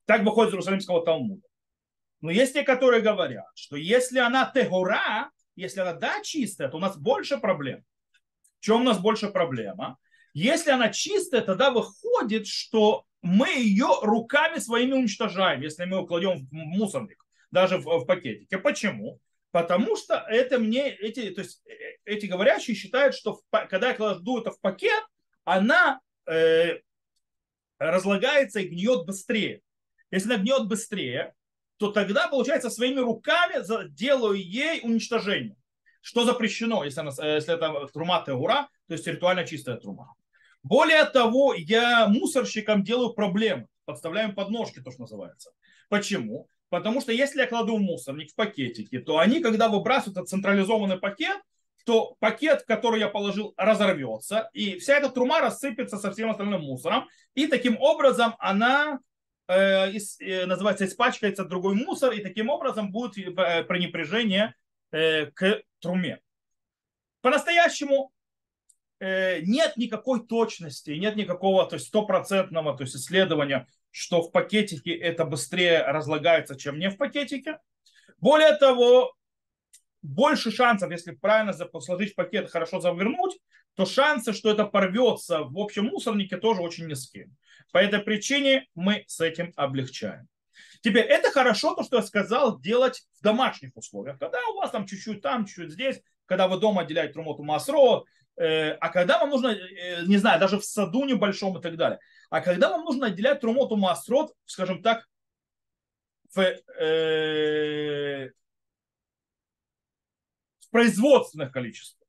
[0.06, 1.46] Так выходит из Иерусалимского Талмуда.
[2.20, 6.80] Но есть те, которые говорят, что если она тегура, если она да чистая, то у
[6.80, 7.84] нас больше проблем.
[8.60, 9.98] В чем у нас больше проблема?
[10.34, 16.46] Если она чистая, тогда выходит, что мы ее руками своими уничтожаем, если мы ее кладем
[16.46, 18.58] в мусорник, даже в, в пакетике.
[18.58, 19.20] Почему?
[19.50, 21.72] Потому что это мне, эти, то есть, э,
[22.04, 25.02] эти говорящие считают, что в, когда я кладу это в пакет,
[25.44, 26.80] она э,
[27.78, 29.62] разлагается и гниет быстрее.
[30.10, 31.34] Если она гниет быстрее,
[31.78, 33.62] то тогда, получается, своими руками
[33.94, 35.56] делаю ей уничтожение.
[36.00, 40.14] Что запрещено, если, она, э, если это трума теура, то есть ритуально чистая трума.
[40.62, 43.66] Более того, я мусорщикам делаю проблемы.
[43.84, 45.50] Подставляем подножки, то, что называется.
[45.88, 46.48] Почему?
[46.68, 51.38] Потому что если я кладу мусорник в пакетики, то они, когда выбрасывают этот централизованный пакет,
[51.86, 57.08] то пакет, который я положил, разорвется, и вся эта трума рассыпется со всем остальным мусором,
[57.34, 58.98] и таким образом она
[59.48, 64.54] э, э, называется, испачкается другой мусор, и таким образом будет э, пренепряжение
[64.92, 66.20] э, к труме.
[67.20, 68.12] По-настоящему
[69.00, 74.94] э, нет никакой точности, нет никакого то есть стопроцентного то есть исследования, что в пакетике
[74.94, 77.58] это быстрее разлагается, чем не в пакетике.
[78.18, 79.14] Более того,
[80.02, 83.38] больше шансов, если правильно сложить пакет, хорошо завернуть,
[83.74, 87.30] то шансы, что это порвется в общем мусорнике, тоже очень низкие.
[87.72, 90.28] По этой причине мы с этим облегчаем.
[90.80, 94.18] Теперь это хорошо, то, что я сказал, делать в домашних условиях.
[94.18, 98.04] Когда у вас там чуть-чуть там, чуть-чуть здесь, когда вы дома отделяете трумоту масро,
[98.36, 101.98] э, а когда вам нужно, э, не знаю, даже в саду небольшом и так далее.
[102.30, 105.08] А когда вам нужно отделять трумоту масрот, скажем так,
[106.34, 108.30] в, э,
[110.60, 112.06] в производственных количествах.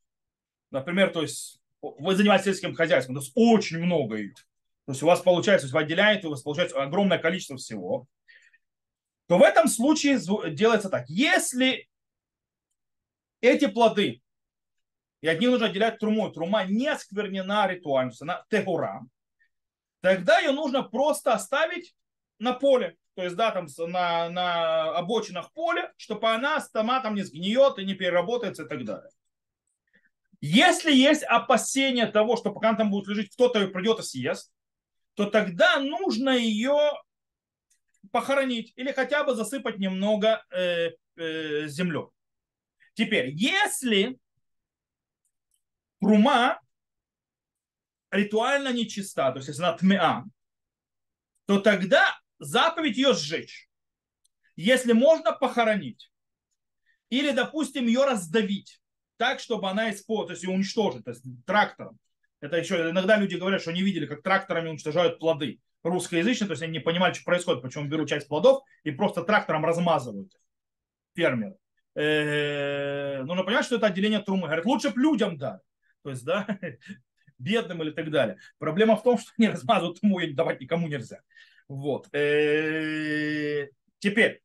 [0.72, 4.34] Например, то есть вы занимаетесь сельским хозяйством, то есть очень много ее.
[4.86, 8.08] То есть у вас получается, то есть вы отделяете, у вас получается огромное количество всего.
[9.30, 10.20] То в этом случае
[10.52, 11.08] делается так.
[11.08, 11.88] Если
[13.40, 14.22] эти плоды,
[15.22, 19.06] и от них нужно отделять труму, трума не осквернена ритуально, она тегура,
[20.02, 21.96] тогда ее нужно просто оставить
[22.40, 27.24] на поле то есть, да, там на, на обочинах поля, чтобы она с томатом не
[27.24, 29.10] сгниет и не переработается и так далее.
[30.40, 34.54] Если есть опасение того, что пока она там будет лежать, кто-то ее придет и съест,
[35.16, 36.94] то тогда нужно ее
[38.12, 42.08] похоронить или хотя бы засыпать немного э, э, землей.
[42.94, 44.18] Теперь, если
[46.00, 46.60] трума
[48.12, 50.26] ритуально нечиста, то есть она тмеа,
[51.46, 53.70] то тогда заповедь ее сжечь.
[54.56, 56.12] Если можно, похоронить.
[57.10, 58.82] Или, допустим, ее раздавить
[59.18, 61.98] так, чтобы она испортилась, то есть ее уничтожить, то есть трактором.
[62.42, 65.60] Это еще иногда люди говорят, что они видели, как тракторами уничтожают плоды.
[65.84, 69.66] Русскоязычные, то есть они не понимали, что происходит, почему берут часть плодов и просто трактором
[69.66, 70.42] размазывают их.
[71.16, 71.58] Фермеры.
[71.96, 74.48] Э, нужно понимать, что это отделение трумы.
[74.48, 75.62] Говорят, лучше бы людям дать.
[76.04, 76.48] То есть, да,
[77.38, 78.38] бедным или так далее.
[78.58, 81.22] Проблема в том, что они размазывают труму и давать никому нельзя.
[81.68, 82.08] Вот.
[82.14, 83.68] Э,
[84.00, 84.42] теперь,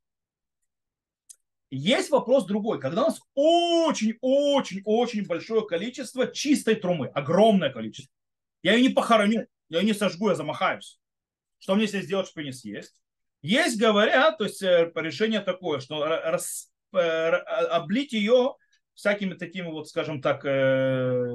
[1.70, 2.80] есть вопрос другой.
[2.80, 8.14] Когда у нас очень-очень-очень большое количество чистой трумы, огромное количество,
[8.62, 11.00] я ее не похороню, я ее не сожгу, я замахаюсь.
[11.64, 12.92] Что мне здесь сделать, чтобы не съесть?
[13.40, 18.56] Есть, говорят, то есть э, решение такое, что рас, э, облить ее
[18.92, 21.32] всякими такими вот, скажем так, Э,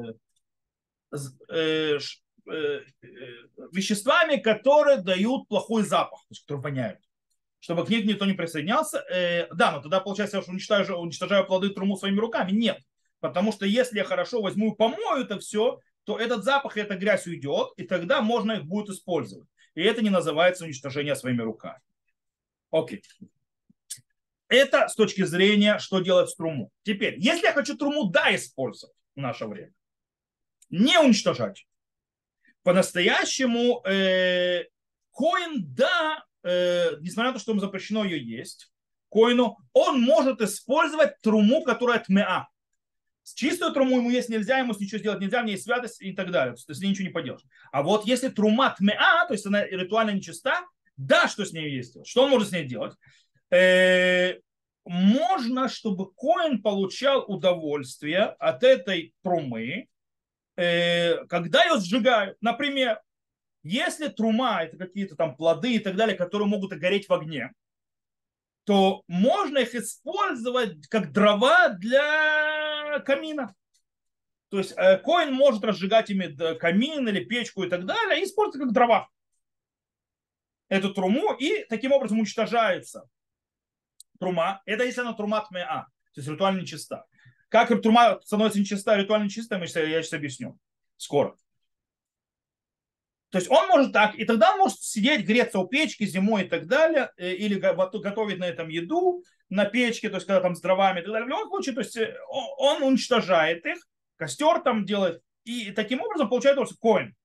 [3.72, 7.00] веществами, которые дают плохой запах, то есть, которые воняют.
[7.60, 9.04] Чтобы к ним никто не присоединялся.
[9.54, 12.52] Да, но тогда получается, я уничтожаю, уничтожаю плоды труму своими руками.
[12.52, 12.80] Нет.
[13.20, 16.96] Потому что если я хорошо возьму и помою это все, то этот запах и эта
[16.96, 19.48] грязь уйдет, и тогда можно их будет использовать.
[19.76, 21.82] И это не называется уничтожение своими руками.
[22.72, 23.04] Окей.
[24.48, 26.72] Это с точки зрения, что делать с труму.
[26.84, 29.74] Теперь, если я хочу труму, да, использовать в наше время,
[30.70, 31.68] не уничтожать,
[32.64, 34.66] по-настоящему э,
[35.12, 38.72] коин, да, э, несмотря на то, что ему запрещено ее есть,
[39.10, 42.48] коину, он может использовать труму, которая тмеа.
[43.36, 46.56] Чистую труму ему есть нельзя, ему ничего сделать нельзя, в ней святость и так далее.
[46.56, 47.44] То есть ничего не поделаешь.
[47.72, 50.62] А вот если трума тмеа, то есть она ритуально нечиста,
[50.98, 52.94] да, что с ней есть Что он может с ней делать?
[53.52, 54.36] Э,
[54.86, 59.88] можно, чтобы коин получал удовольствие от этой трумы,
[60.60, 63.00] Э, когда ее сжигают, например,
[63.63, 67.54] если трума, это какие-то там плоды и так далее, которые могут гореть в огне,
[68.65, 73.54] то можно их использовать как дрова для камина.
[74.49, 78.65] То есть э, коин может разжигать ими камин или печку и так далее, и использовать
[78.65, 79.08] как дрова
[80.69, 83.08] эту труму, и таким образом уничтожается
[84.19, 84.62] трума.
[84.65, 87.06] Это если она трума тмеа, то есть ритуально нечиста.
[87.49, 90.58] Как трума становится нечиста, ритуально чистая, я сейчас объясню.
[90.97, 91.36] Скоро.
[93.30, 96.47] То есть он может так, и тогда он может сидеть, греться у печки зимой и
[96.47, 100.62] так далее, э, или готовить на этом еду на печке, то есть когда там с
[100.62, 101.26] дровами и так далее.
[101.26, 102.16] В любом случае, то есть э,
[102.58, 103.78] он уничтожает их,
[104.16, 107.16] костер там делает, и таким образом получает коин.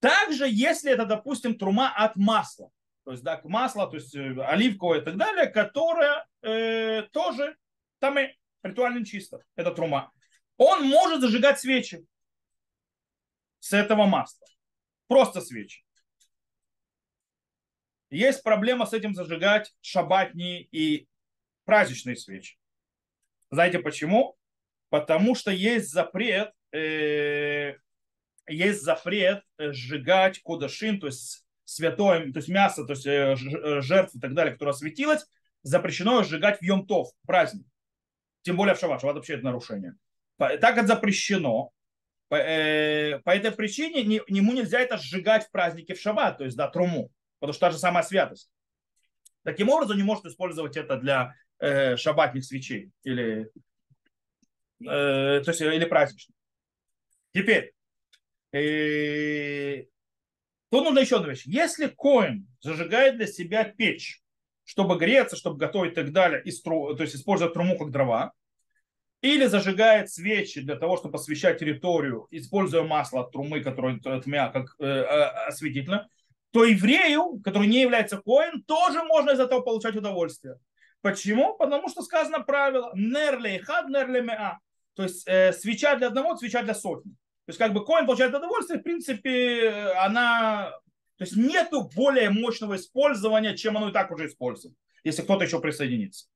[0.00, 2.70] Также, если это, допустим, трума от масла,
[3.04, 7.56] то есть да, масло, то есть э, оливковое и так далее, которое э, тоже
[7.98, 8.28] там и
[8.62, 10.12] ритуально чисто, это трума.
[10.56, 12.04] Он может зажигать свечи
[13.58, 14.46] с этого масла.
[15.08, 15.84] Просто свечи.
[18.10, 21.08] Есть проблема с этим зажигать шабатни и
[21.64, 22.56] праздничные свечи.
[23.50, 24.36] Знаете почему?
[24.88, 27.74] Потому что есть запрет, э,
[28.46, 34.14] есть запрет сжигать кодашин, то есть святое, то есть мясо, то есть э, э жертв
[34.14, 35.26] и так далее, которое осветилось,
[35.62, 37.66] запрещено сжигать в Йом-Тов, праздник.
[38.42, 39.00] Тем более в шаббат.
[39.00, 39.94] Шаббат вообще это нарушение.
[40.38, 41.72] Так как запрещено,
[42.28, 46.44] по, э, по этой причине не, ему нельзя это сжигать в празднике в шаббат, то
[46.44, 48.50] есть да, труму, потому что та же самая святость.
[49.44, 53.50] Таким образом, не может использовать это для э, шаббатных свечей или,
[54.80, 56.36] э, то есть, или праздничных.
[57.32, 57.72] Теперь,
[58.52, 59.84] э,
[60.70, 61.44] тут нужно еще одна вещь.
[61.46, 64.22] Если коин зажигает для себя печь,
[64.64, 68.34] чтобы греться, чтобы готовить и так далее, и стру, то есть используя труму как дрова,
[69.20, 74.76] или зажигает свечи для того, чтобы освещать территорию, используя масло от трумы, которое тмя, как
[74.78, 76.08] э, э, осветительно,
[76.50, 80.56] то еврею, который не является коин, тоже можно из этого получать удовольствие.
[81.00, 81.56] Почему?
[81.56, 84.58] Потому что сказано правило нерле хад нерле меа.
[84.94, 87.12] То есть э, свеча для одного, свеча для сотни.
[87.12, 90.72] То есть как бы коин получает удовольствие, в принципе, она...
[91.16, 95.60] То есть нету более мощного использования, чем оно и так уже использует, если кто-то еще
[95.60, 96.26] присоединится.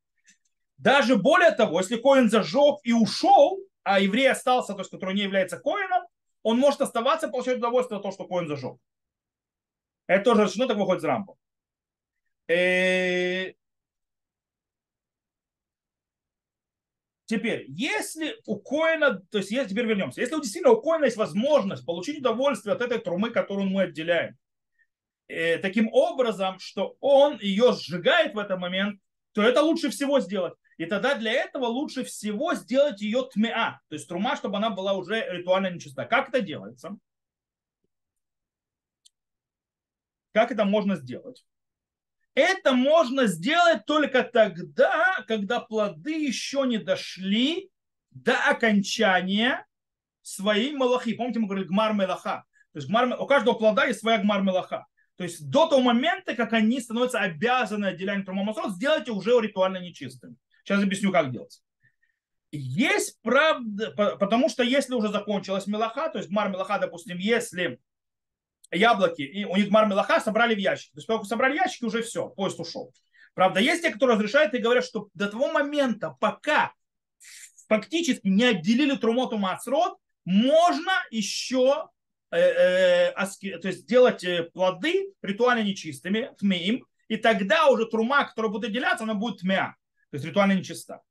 [0.77, 5.23] Даже более того, если коин зажег и ушел, а еврей остался, то есть который не
[5.23, 6.03] является коином,
[6.43, 8.77] он может оставаться, получать удовольствие от того, что коин зажег.
[10.13, 11.35] Это тоже разрешено, так выходит из рампа.
[12.49, 13.53] Э,
[17.33, 21.87] Теперь, если у коина, то есть если теперь вернемся, если действительно у коина есть возможность
[21.87, 24.37] получить удовольствие от этой трумы, которую мы отделяем,
[25.29, 29.01] э, таким образом, что он ее сжигает в этот момент,
[29.33, 30.53] то это лучше всего сделать.
[30.77, 34.93] И тогда для этого лучше всего сделать ее тмеа, то есть трума, чтобы она была
[34.93, 36.05] уже ритуально нечиста.
[36.05, 36.99] Как это делается?
[40.33, 41.45] Как это можно сделать?
[42.35, 47.71] Это можно сделать только тогда, когда плоды еще не дошли
[48.11, 49.67] до окончания
[50.23, 51.15] своей малахи.
[51.15, 52.45] Помните, мы говорили гмар мелаха.
[52.73, 54.87] То есть гмар, у каждого плода есть своя гмар мелаха.
[55.17, 60.37] То есть до того момента, как они становятся обязаны отделять трумамасрот, сделайте уже ритуально нечистыми.
[60.65, 61.61] Сейчас объясню, как делать.
[62.51, 67.79] Есть правда, потому что если уже закончилась мелаха, то есть гмар мелаха, допустим, если
[68.73, 70.93] яблоки, и у них мармелаха собрали в ящики.
[70.93, 72.93] То есть, поскольку собрали ящики, уже все, поезд ушел.
[73.35, 76.73] Правда, есть те, которые разрешают и говорят, что до того момента, пока
[77.69, 81.89] фактически не отделили трумоту мацрот, можно еще
[82.31, 88.51] э, э, то есть сделать э, плоды ритуально нечистыми, тмеим, и тогда уже трума, которая
[88.51, 89.77] будет отделяться, она будет тмя,
[90.11, 91.03] то есть ритуально нечиста.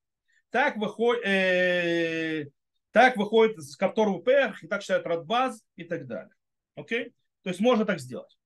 [0.49, 2.45] Так выходит, э,
[2.91, 6.33] так выходит с Кавтору Перх, и так считают Радбаз и так далее.
[6.75, 7.13] Окей?
[7.43, 8.37] То есть можно так сделать.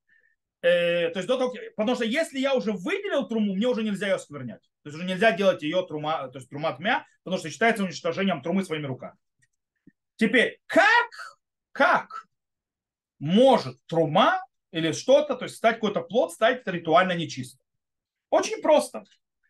[0.61, 4.07] Э, то есть до того, потому что если я уже выделил труму, мне уже нельзя
[4.07, 4.61] ее сквернять.
[4.83, 8.41] То есть уже нельзя делать ее трума, то есть трума тмя, потому что считается уничтожением
[8.41, 9.17] трумы своими руками.
[10.15, 11.39] Теперь, как,
[11.71, 12.25] как
[13.19, 17.61] может трума или что-то, то есть стать какой-то плод, стать ритуально нечистым?
[18.29, 19.03] Очень просто.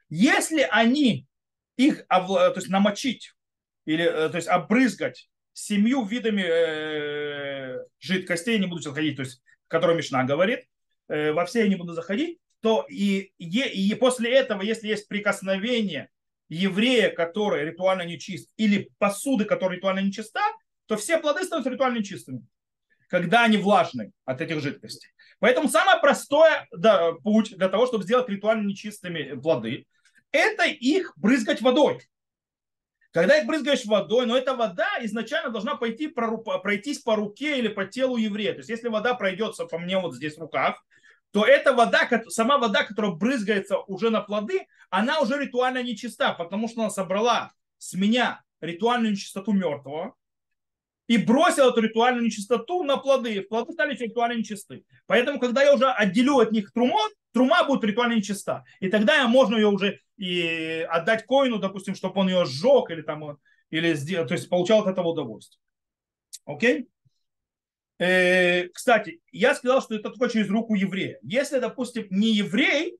[0.10, 1.28] Если они
[1.78, 3.34] их то есть намочить
[3.86, 9.42] или э, то есть обрызгать семью видами э, жидкостей, не буду сейчас ходить, то есть,
[9.68, 10.66] которые Мишна говорит,
[11.08, 15.08] э, во все я не буду заходить, то и, и, и после этого, если есть
[15.08, 16.10] прикосновение
[16.50, 20.42] еврея, который ритуально нечист, или посуды, которая ритуально нечиста,
[20.88, 22.46] то все плоды становятся ритуально чистыми,
[23.08, 25.10] когда они влажные от этих жидкостей.
[25.40, 29.86] Поэтому самый простой да, путь для того, чтобы сделать ритуально нечистыми плоды,
[30.32, 32.02] это их брызгать водой.
[33.16, 37.86] Когда их брызгаешь водой, но эта вода изначально должна пойти, пройтись по руке или по
[37.86, 38.52] телу еврея.
[38.52, 40.84] То есть если вода пройдется по мне вот здесь в руках,
[41.32, 46.68] то эта вода, сама вода, которая брызгается уже на плоды, она уже ритуально нечиста, потому
[46.68, 50.16] что она собрала с меня ритуальную нечистоту мертвого,
[51.08, 53.42] и бросил эту ритуальную нечистоту на плоды.
[53.42, 54.84] Плоды стали ритуально нечисты.
[55.06, 58.64] Поэтому, когда я уже отделю от них трумот, трума будет ритуально нечиста.
[58.80, 63.02] И тогда я можно ее уже и отдать коину, допустим, чтобы он ее сжег или
[63.02, 63.38] там
[63.70, 65.60] или сделал, то есть получал от этого удовольствие.
[66.46, 66.88] Окей?
[67.98, 71.18] Э, кстати, я сказал, что это только через руку еврея.
[71.22, 72.98] Если, допустим, не еврей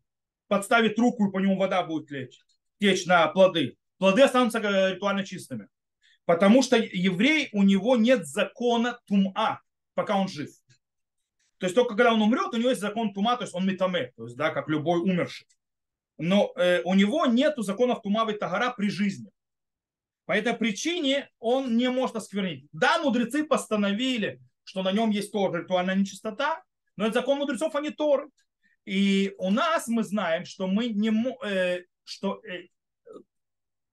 [0.48, 2.40] подставит руку и по нему вода будет течь,
[2.80, 5.68] течь на плоды, плоды останутся э, ритуально чистыми.
[6.26, 9.62] Потому что еврей, у него нет закона тума,
[9.94, 10.50] пока он жив.
[11.60, 14.12] То есть только когда он умрет, у него есть закон тума, то есть он метаме,
[14.18, 15.48] то есть, да, как любой умерший.
[16.18, 19.30] Но э, у него нет законов тума и тагара при жизни.
[20.26, 22.68] По этой причине он не может осквернить.
[22.72, 26.64] Да, мудрецы постановили, что на нем есть тоже ритуальная нечистота,
[26.98, 28.30] но это закон мудрецов, а не Торы.
[28.86, 31.12] И у нас мы знаем, что мы не
[31.46, 32.68] э, что э,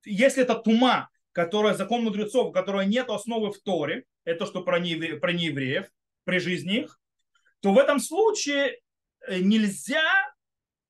[0.04, 4.78] если это тума, которая закон мудрецов, у которой нет основы в Торе, это что про,
[4.78, 5.88] неевре, про неевреев
[6.24, 7.00] при жизни их,
[7.60, 8.78] то в этом случае
[9.26, 10.04] э, нельзя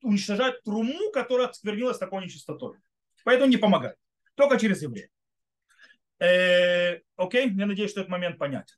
[0.02, 2.78] уничтожать труму, которая осквернилась такой нечистотой.
[3.24, 3.96] Поэтому не помогает.
[4.34, 5.10] Только через евреев.
[6.18, 8.74] Э, окей, я надеюсь, что этот момент понятен.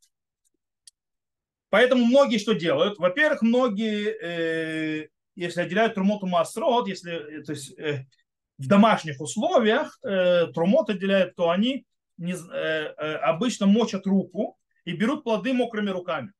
[1.70, 2.98] Поэтому многие что делают?
[2.98, 8.06] Во-первых, многие, э, если отделяют трумоту масрот, если то есть, э,
[8.59, 11.86] в домашних условиях э, трумот отделяют, то они
[12.16, 16.32] не, э, э, обычно мочат руку и берут плоды мокрыми руками.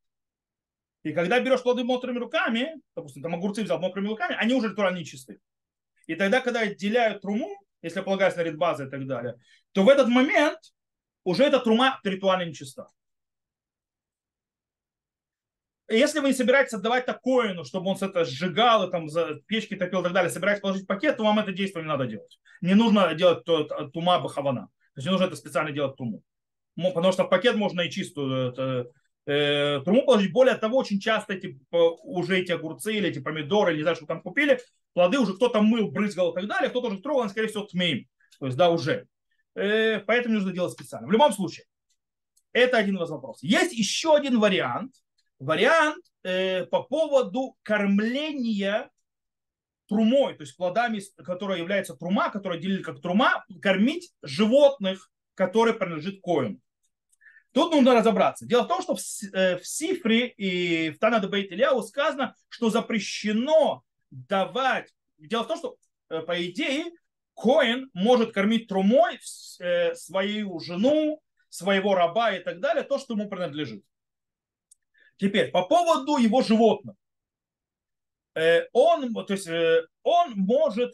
[1.03, 4.99] И когда берешь плоды мокрыми руками, допустим, там огурцы взял мокрыми руками, они уже натурально
[4.99, 5.39] нечистые.
[6.07, 7.51] И тогда, когда отделяют труму,
[7.83, 9.35] если полагаюсь на редбазы и так далее,
[9.73, 10.59] то в этот момент
[11.25, 12.89] уже эта трума ритуально нечиста.
[15.89, 19.77] Если вы не собираетесь отдавать такое, ну, чтобы он это сжигал, и там за печки
[19.77, 22.41] топил и так далее, собираетесь положить пакет, то вам это действие не надо делать.
[22.63, 23.45] Не нужно делать
[23.93, 24.69] тума бахавана.
[24.95, 26.23] То есть не нужно это специально делать туму.
[26.77, 28.91] Потому что в пакет можно и чистую это,
[29.27, 30.33] э, труму положить.
[30.33, 34.07] Более того, очень часто эти, уже эти огурцы или эти помидоры, или не знаю, что
[34.07, 34.61] там купили,
[34.95, 38.07] плоды уже кто-то мыл, брызгал и так далее, кто-то уже трогал, скорее всего, тмеем.
[38.41, 39.07] То есть, да, уже.
[39.55, 41.07] Э, поэтому нужно делать специально.
[41.07, 41.67] В любом случае,
[42.53, 43.43] это один из вопросов.
[43.43, 44.95] Есть еще один вариант.
[45.45, 48.91] Вариант э, по поводу кормления
[49.89, 56.21] трумой, то есть плодами, которая является трума, которая делили как трума, кормить животных, которые принадлежат
[56.23, 56.61] коину.
[57.53, 58.47] Тут нужно разобраться.
[58.47, 59.01] Дело в том, что в,
[59.33, 61.53] э, в Сифре и в Танада Бейт
[61.87, 64.93] сказано, что запрещено давать.
[65.19, 65.77] Дело в том, что
[66.09, 66.87] э, по идее
[67.37, 69.19] Коин может кормить трумой
[69.61, 73.85] э, свою жену, своего раба и так далее, то, что ему принадлежит.
[75.17, 76.97] Теперь, по поводу его животных.
[78.73, 79.49] Он, то есть,
[80.03, 80.93] он может,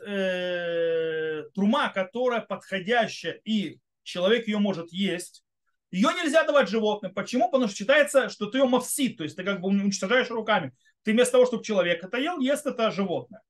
[1.55, 5.43] трума, которая подходящая, и человек ее может есть,
[5.91, 7.13] ее нельзя давать животным.
[7.15, 7.51] Почему?
[7.51, 10.73] Потому что считается, что ты ее мавсит, то есть ты как бы уничтожаешь руками.
[11.03, 13.43] Ты вместо того, чтобы человек это ел, ест это животное.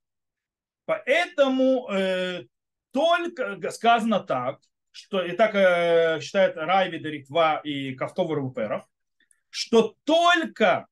[0.87, 2.45] Поэтому э,
[2.93, 4.61] только сказано так,
[4.93, 8.85] что и так э, считает Райви, Ритва и Ковтов Руперов,
[9.51, 10.87] что только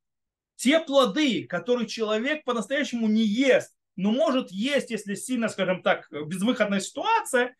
[0.56, 6.80] те плоды, которые человек по-настоящему не ест, но может есть, если сильно, скажем так, безвыходная
[6.80, 7.56] ситуация,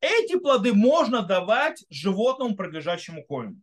[0.00, 3.60] эти плоды можно давать животному, принадлежащему коину.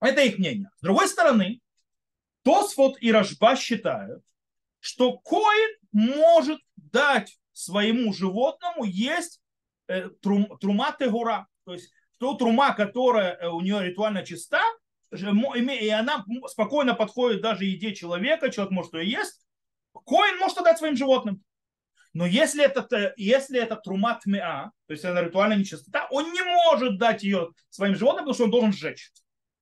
[0.00, 0.70] Это их мнение.
[0.76, 1.60] С другой стороны,
[2.42, 4.22] Тосфот и Рожба считают,
[4.80, 9.40] что коин может дать своему животному есть
[9.86, 11.46] э, трум, трума тегура.
[11.64, 14.62] То есть то трума, которая э, у нее ритуально чиста,
[15.14, 19.46] и она спокойно подходит даже еде человека, человек может ее есть,
[19.92, 21.42] коин может отдать своим животным.
[22.12, 26.98] Но если это, если это трумат меа, то есть она ритуальная нечистота, он не может
[26.98, 29.10] дать ее своим животным, потому что он должен сжечь,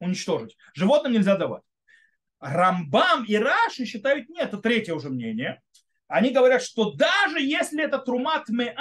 [0.01, 0.57] уничтожить.
[0.75, 1.63] Животным нельзя давать.
[2.41, 5.63] Рамбам и Раши считают нет, это третье уже мнение.
[6.09, 8.75] Они говорят, что даже если это трумат меа,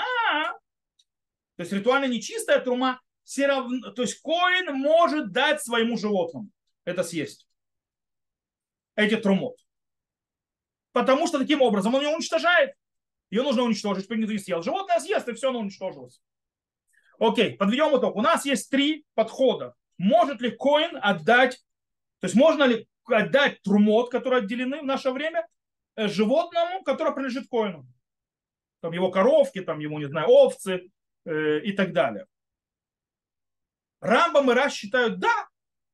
[1.56, 6.50] то есть ритуально нечистая трума, все равно, то есть коин может дать своему животному
[6.86, 7.48] это съесть.
[8.96, 9.58] Эти трумот.
[10.92, 12.76] Потому что таким образом он ее уничтожает.
[13.30, 14.62] Ее нужно уничтожить, чтобы никто не съел.
[14.62, 16.22] Животное съест, и все, оно уничтожилось.
[17.18, 18.16] Окей, подведем итог.
[18.16, 19.76] У нас есть три подхода.
[19.98, 21.64] Может ли коин отдать,
[22.20, 25.48] то есть можно ли отдать трумот, которые отделены в наше время,
[25.96, 27.88] э, животному, которое принадлежит коину?
[28.82, 30.92] Там его коровки, там ему, не знаю, овцы
[31.26, 32.26] э, и так далее.
[34.02, 35.48] Рамбам и Раш считают, да,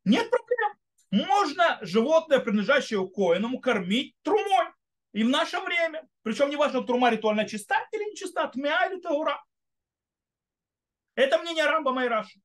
[0.07, 1.27] нет проблем.
[1.27, 4.67] Можно животное, принадлежащее коиному, кормить трумой.
[5.13, 6.07] И в наше время.
[6.23, 9.43] Причем не важно, трума ритуально чиста или не чиста, тмя или таура.
[11.15, 12.39] Это мнение Рамба Майраши.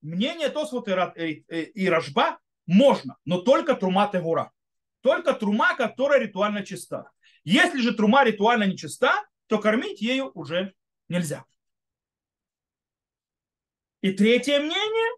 [0.00, 1.44] Мнение Тосфот и,
[1.74, 4.52] и Рашба можно, но только трума тегура.
[5.00, 7.10] Только трума, которая ритуально чиста.
[7.44, 10.74] Если же трума ритуально нечиста, то кормить ею уже
[11.08, 11.44] нельзя.
[14.00, 15.16] И третье мнение,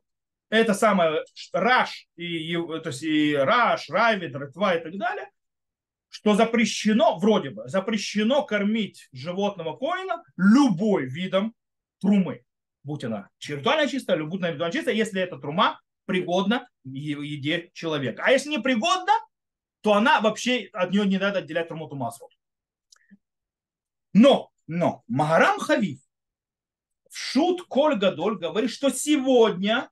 [0.51, 5.31] это самое Раш, и, то есть и Раш, Равид, Ретва и так далее,
[6.09, 11.55] что запрещено, вроде бы, запрещено кормить животного коина любой видом
[12.01, 12.45] трумы.
[12.83, 18.23] Будь она ритуально чистая, она ритуально чистая, если эта трума пригодна еде человека.
[18.25, 19.13] А если не пригодна,
[19.83, 22.29] то она вообще от нее не надо отделять труму масло.
[24.15, 26.01] Но, но, Магарам Хавив
[27.11, 29.91] в шут Коль Гадоль говорит, что сегодня,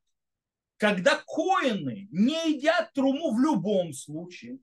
[0.77, 4.59] когда коины не едят труму в любом случае,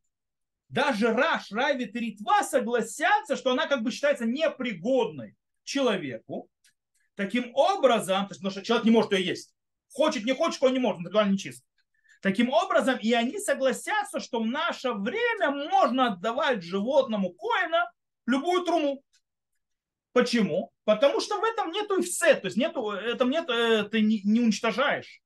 [0.69, 6.49] даже Раш, Райвит и Ритва согласятся, что она как бы считается непригодной человеку.
[7.15, 9.53] Таким образом, то потому что человек не может ее есть.
[9.91, 11.63] Хочет, не хочет, он не может, он ритуально нечист.
[12.21, 17.91] Таким образом, и они согласятся, что в наше время можно отдавать животному коина
[18.25, 19.03] любую труму.
[20.11, 20.71] Почему?
[20.85, 24.21] Потому что в этом нету и все, то есть нету, этом нет, э, ты не,
[24.23, 25.22] не уничтожаешь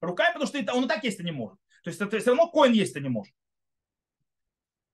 [0.00, 1.58] руками, потому что он и так есть-то не может.
[1.82, 3.34] То есть это все равно коин есть-то не может.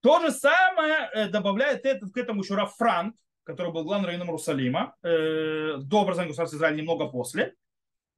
[0.00, 4.28] То же самое э, добавляет этот, к этому еще Раф Франк, который был главным раввином
[4.28, 7.54] Иерусалима, э, до образования государства Израиля немного после.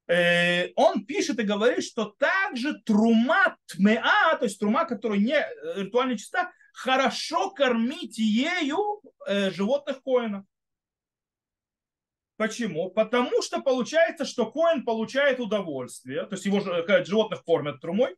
[0.07, 5.83] Э, он пишет и говорит, что также трума тмеа, то есть трума, которая не э,
[5.83, 10.45] ритуально чиста, хорошо кормить ею э, животных коинов.
[12.39, 12.89] Почему?
[12.89, 18.15] Потому что получается, что коин получает удовольствие, то есть его животных кормят трумой.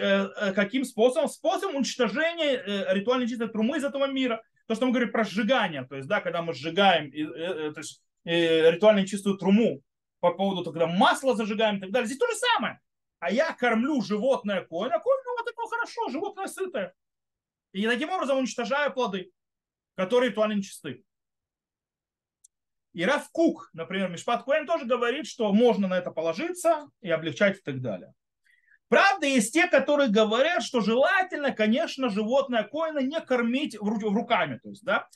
[0.00, 1.28] Э, э, каким способом?
[1.28, 4.42] Способом уничтожения э, ритуальной чистой трумы из этого мира.
[4.66, 9.06] То, что мы говорим про сжигание, то есть, да, когда мы сжигаем то есть, ритуально
[9.06, 9.82] чистую труму
[10.20, 12.06] по поводу, когда масло зажигаем и так далее.
[12.06, 12.80] Здесь то же самое.
[13.18, 16.94] А я кормлю животное коин, а коин, ну, вот такое хорошо, животное сытое.
[17.72, 19.30] И таким образом уничтожаю плоды,
[19.94, 21.04] которые ритуально нечисты.
[22.96, 27.58] И Раф Кук, например, Мишпат Куэн тоже говорит, что можно на это положиться и облегчать
[27.58, 28.14] и так далее.
[28.88, 34.82] Правда, есть те, которые говорят, что желательно, конечно, животное коина не кормить руками, то есть,
[34.82, 35.08] да,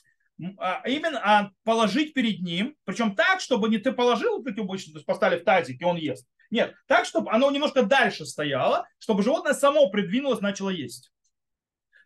[0.59, 4.99] а именно а положить перед ним, причем так, чтобы не ты положил эти обычно, то
[4.99, 6.27] есть поставили в тазик, и он ест.
[6.51, 11.11] Нет, так, чтобы оно немножко дальше стояло, чтобы животное само придвинулось, начало есть.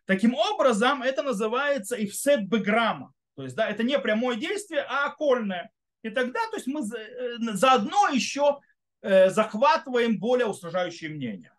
[0.06, 3.12] Таким образом, это называется ифсет беграмма.
[3.36, 5.70] То есть, да, это не прямое действие, а окольное.
[6.02, 8.60] И тогда, то есть, мы э, заодно еще
[9.02, 11.54] э, захватываем более устражающие мнения.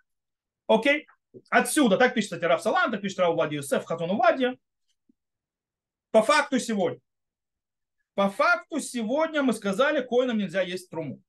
[0.68, 1.08] Окей?
[1.50, 4.58] Отсюда, так пишет, кстати, Раф Салан, так пишет Раф Влади Юсеф, Хатун Вади.
[6.12, 7.00] По факту сегодня.
[8.16, 11.22] По факту сегодня мы сказали, коинам нельзя есть труму.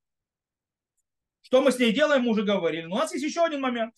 [1.41, 2.85] Что мы с ней делаем, мы уже говорили.
[2.85, 3.93] Но у нас есть еще один момент.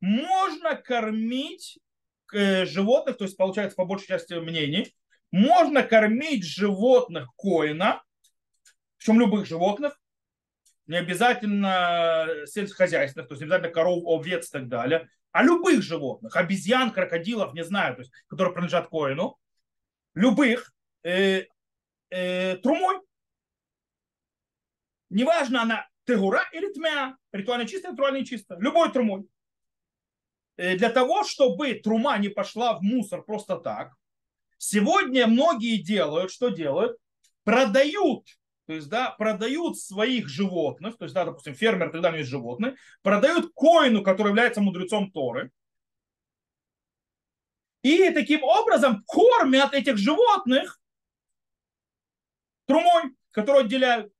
[0.00, 1.78] Можно кормить
[2.34, 4.94] э, животных, то есть получается по большей части мнений,
[5.34, 8.04] можно кормить животных коина,
[8.98, 10.00] причем любых животных,
[10.86, 16.36] не обязательно сельскохозяйственных, то есть не обязательно коров, овец и так далее, а любых животных,
[16.36, 19.36] обезьян, крокодилов, не знаю, то есть, которые принадлежат коину,
[20.14, 20.72] любых,
[21.02, 21.46] э,
[22.10, 23.00] э, трумой.
[25.10, 29.26] Неважно, она тегура или тмя, ритуально чистая, ритуально нечистая, любой трумой.
[30.58, 33.94] Э, для того, чтобы трума не пошла в мусор просто так,
[34.66, 36.96] Сегодня многие делают, что делают?
[37.44, 38.24] Продают,
[38.66, 42.30] то есть, да, продают своих животных, то есть, да, допустим, фермер, тогда у него есть
[42.30, 45.50] животные, продают коину, который является мудрецом Торы,
[47.82, 50.80] и таким образом кормят этих животных
[52.64, 54.14] трумой, которую отделяют.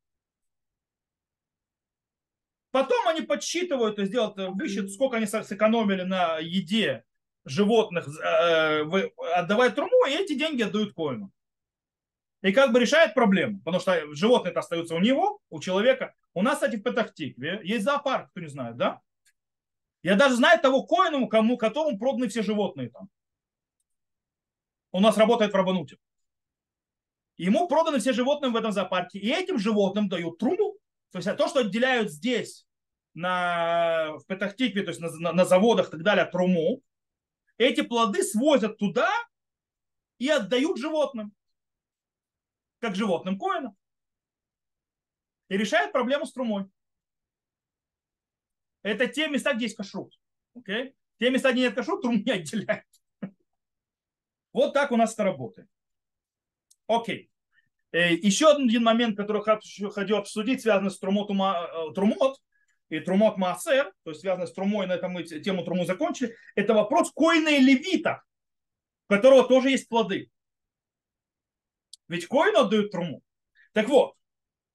[2.70, 7.02] Потом они подсчитывают, то есть делают, выщут, сколько они сэкономили на еде
[7.44, 8.82] животных э,
[9.34, 11.30] отдавать труму, и эти деньги отдают коину.
[12.42, 16.14] И как бы решает проблему, потому что животные-то остаются у него, у человека.
[16.34, 19.00] У нас, кстати, в Петахтикве есть зоопарк, кто не знает, да?
[20.02, 23.08] Я даже знаю того коину, кому, которому проданы все животные там.
[24.92, 25.96] У нас работает в Рабануте.
[27.36, 29.18] Ему проданы все животные в этом зоопарке.
[29.18, 30.76] И этим животным дают труму.
[31.10, 32.66] То есть то, что отделяют здесь
[33.14, 36.82] на, в Петахтикве, то есть на, на, на заводах и так далее, труму,
[37.58, 39.10] эти плоды свозят туда
[40.18, 41.34] и отдают животным,
[42.78, 43.74] как животным коина.
[45.48, 46.66] И решают проблему с трумой.
[48.82, 50.18] Это те места, где есть кашрут.
[50.56, 50.94] Okay?
[51.18, 52.86] Те места, где нет кашрут, трум не отделяют.
[54.52, 55.68] Вот так у нас это работает.
[56.86, 57.30] Окей.
[57.92, 62.40] Э, Еще один момент, который хочу обсудить, связанный с трумот, э, трумот
[62.96, 66.74] и Трумот Маасер, то есть связано с Трумой, на этом мы тему Труму закончили, это
[66.74, 68.22] вопрос коина и левита,
[69.08, 70.30] у которого тоже есть плоды.
[72.08, 73.22] Ведь коину отдают Труму.
[73.72, 74.14] Так вот,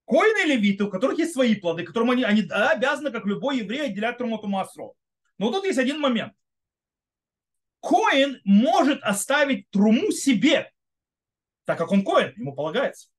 [0.06, 3.86] коины и левиты, у которых есть свои плоды, которым они, они обязаны, как любой еврей,
[3.86, 4.92] отделять Трумоту Маасро.
[5.38, 6.34] Но тут есть один момент.
[7.82, 10.70] Коин может оставить Труму себе,
[11.64, 13.10] так как он коин, ему полагается.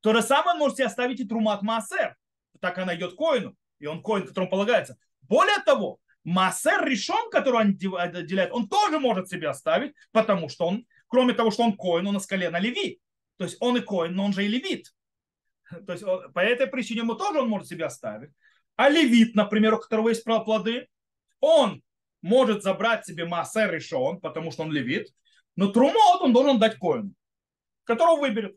[0.00, 2.16] То же самое он может себе оставить и Трумат Маасер,
[2.58, 4.96] так она идет коину и он коин, которому полагается.
[5.22, 10.86] Более того, Массер решен, который он отделяет, он тоже может себе оставить, потому что он,
[11.08, 13.00] кроме того, что он коин, он на скале на леви.
[13.38, 14.94] То есть он и коин, но он же и левит.
[15.86, 16.04] То есть
[16.34, 18.30] по этой причине ему тоже он может себе оставить.
[18.76, 20.88] А левит, например, у которого есть плоды,
[21.40, 21.82] он
[22.22, 25.08] может забрать себе массер решен, потому что он левит,
[25.56, 27.14] но трумот он должен дать коину,
[27.84, 28.56] которого выберет.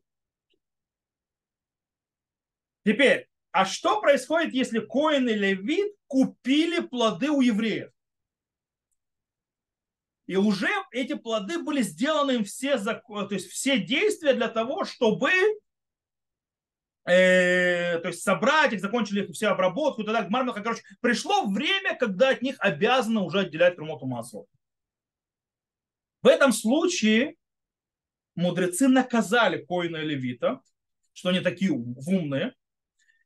[2.85, 7.91] Теперь, а что происходит, если Коин и Левит купили плоды у евреев?
[10.25, 15.29] И уже эти плоды были сделаны им все, то есть все действия для того, чтобы
[17.05, 20.53] э, то есть собрать их, закончили все обработку и так далее.
[20.53, 24.47] Короче, пришло время, когда от них обязаны уже отделять Трумоту масло.
[26.23, 27.35] В этом случае
[28.33, 30.59] мудрецы наказали Коина и Левита,
[31.11, 32.55] что они такие умные,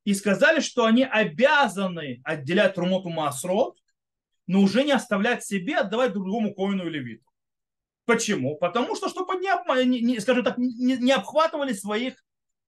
[0.07, 3.77] и сказали, что они обязаны отделять Трумоту Масрот,
[4.47, 7.25] но уже не оставлять себе, отдавать другому коину или левиту.
[8.05, 8.55] Почему?
[8.55, 12.23] Потому что, чтобы не, не, скажем так, не, не обхватывали своих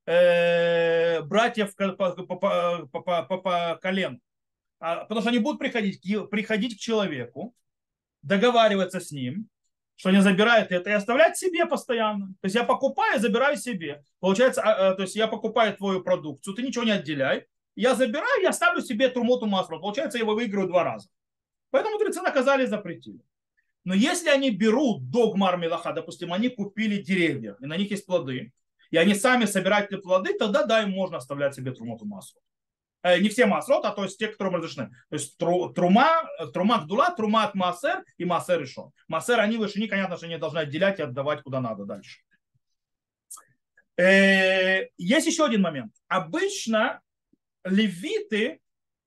[0.06, 4.20] э, братьев по, по, по, по, по, колену.
[4.82, 7.56] А, потому что они будут приходить, приходить к человеку,
[8.22, 9.48] договариваться с ним,
[10.00, 12.28] что они забирают это и оставлять себе постоянно.
[12.40, 14.02] То есть я покупаю, забираю себе.
[14.22, 17.48] Получается, а, а, то есть я покупаю твою продукцию, ты ничего не отделяй.
[17.76, 19.78] Я забираю, я ставлю себе трумоту масло.
[19.78, 21.10] Получается, я его выиграю два раза.
[21.70, 23.20] Поэтому мудрецы наказали и запретили.
[23.84, 28.54] Но если они берут догмар мелаха, допустим, они купили деревья, и на них есть плоды,
[28.92, 32.40] и они сами собирают эти плоды, тогда да, им можно оставлять себе трумоту масло.
[33.02, 34.90] Э, не все масрот, а то есть те, которые разрешены.
[35.10, 38.92] То есть тру, трума, трума гдула, трума от массер и массер решен.
[39.08, 42.20] Массер они выше, понятно, что они должны отделять и отдавать куда надо дальше.
[43.98, 45.94] Э, есть еще один момент.
[46.08, 47.02] Обычно
[47.64, 48.60] левиты,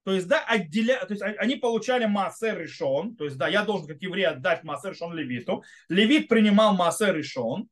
[0.04, 1.04] то есть, да, отделя...
[1.04, 4.92] то есть они получали массер решен, то есть, да, я должен как еврей отдать массер
[4.92, 5.64] решен левиту.
[5.90, 7.68] Левит принимал массер решен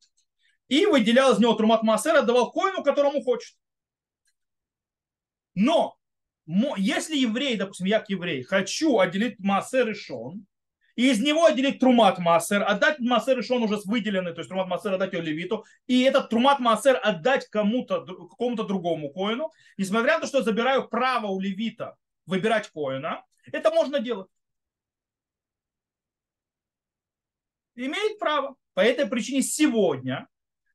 [0.68, 3.56] и выделял из него трумат массер, отдавал коину, которому хочет.
[5.54, 5.99] Но
[6.76, 10.46] если еврей, допустим, я как еврей, хочу отделить массер и шон,
[10.96, 14.48] и из него отделить трумат массер, отдать массер и шон уже с выделенный, то есть
[14.48, 20.14] трумат массер отдать ее левиту, и этот трумат массер отдать кому-то, какому-то другому коину, несмотря
[20.14, 21.96] на то, что забираю право у левита
[22.26, 24.28] выбирать коина, это можно делать.
[27.76, 28.56] Имеет право.
[28.74, 30.28] По этой причине сегодня,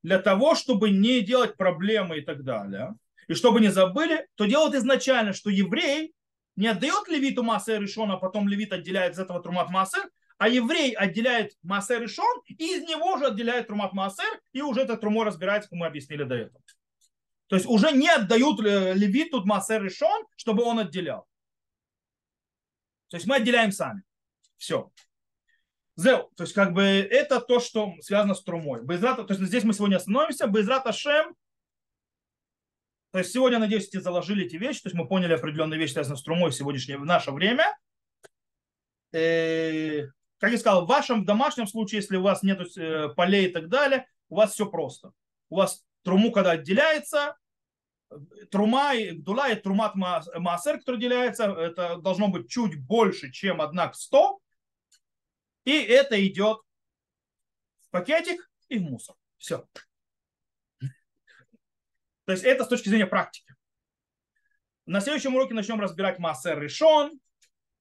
[0.03, 2.95] для того, чтобы не делать проблемы и так далее,
[3.27, 6.13] и чтобы не забыли, то делают изначально, что еврей
[6.55, 10.91] не отдает левиту массер решон, а потом левит отделяет из этого трумат массер, а еврей
[10.93, 15.69] отделяет массер решон, и из него же отделяет трумат массер, и уже это трумо разбирается,
[15.69, 16.61] как мы объяснили до этого.
[17.47, 21.27] То есть уже не отдают э, левиту массер решон, чтобы он отделял.
[23.09, 24.01] То есть мы отделяем сами.
[24.57, 24.91] Все.
[25.95, 28.83] Зел, то есть как бы это то, что связано с трумой.
[28.83, 30.47] Безрата, то есть здесь мы сегодня остановимся.
[30.47, 31.35] Безрат Ашем
[33.15, 36.17] то есть сегодня, надеюсь, эти заложили эти вещи, то есть мы поняли определенные вещи, связанные
[36.17, 37.65] с трумой в сегодняшнее, в наше время.
[39.13, 40.07] И, э,
[40.37, 43.69] как я сказал, в вашем домашнем случае, если у вас нет э, полей и так
[43.69, 45.13] далее, у вас все просто.
[45.49, 47.37] У вас труму, когда отделяется,
[48.51, 53.87] трума и гдула и трумат маасер, который отделяется, это должно быть чуть больше, чем одна
[53.87, 54.41] к 100.
[55.63, 56.57] И это идет
[57.79, 59.15] в пакетик и в мусор.
[59.37, 59.65] Все.
[62.25, 63.53] То есть это с точки зрения практики.
[64.85, 67.19] На следующем уроке начнем разбирать массер решен.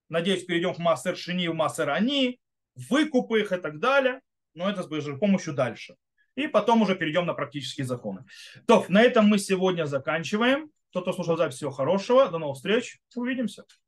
[0.09, 2.41] Надеюсь, перейдем к массер шини, массер они,
[2.75, 4.21] выкупы их и так далее.
[4.55, 5.97] Но это с помощью дальше.
[6.37, 8.25] И потом уже перейдем на практические законы.
[8.67, 10.71] То, на этом мы сегодня заканчиваем.
[10.91, 12.29] Кто-то слушал запись, всего хорошего.
[12.29, 13.01] До новых встреч.
[13.15, 13.65] Увидимся.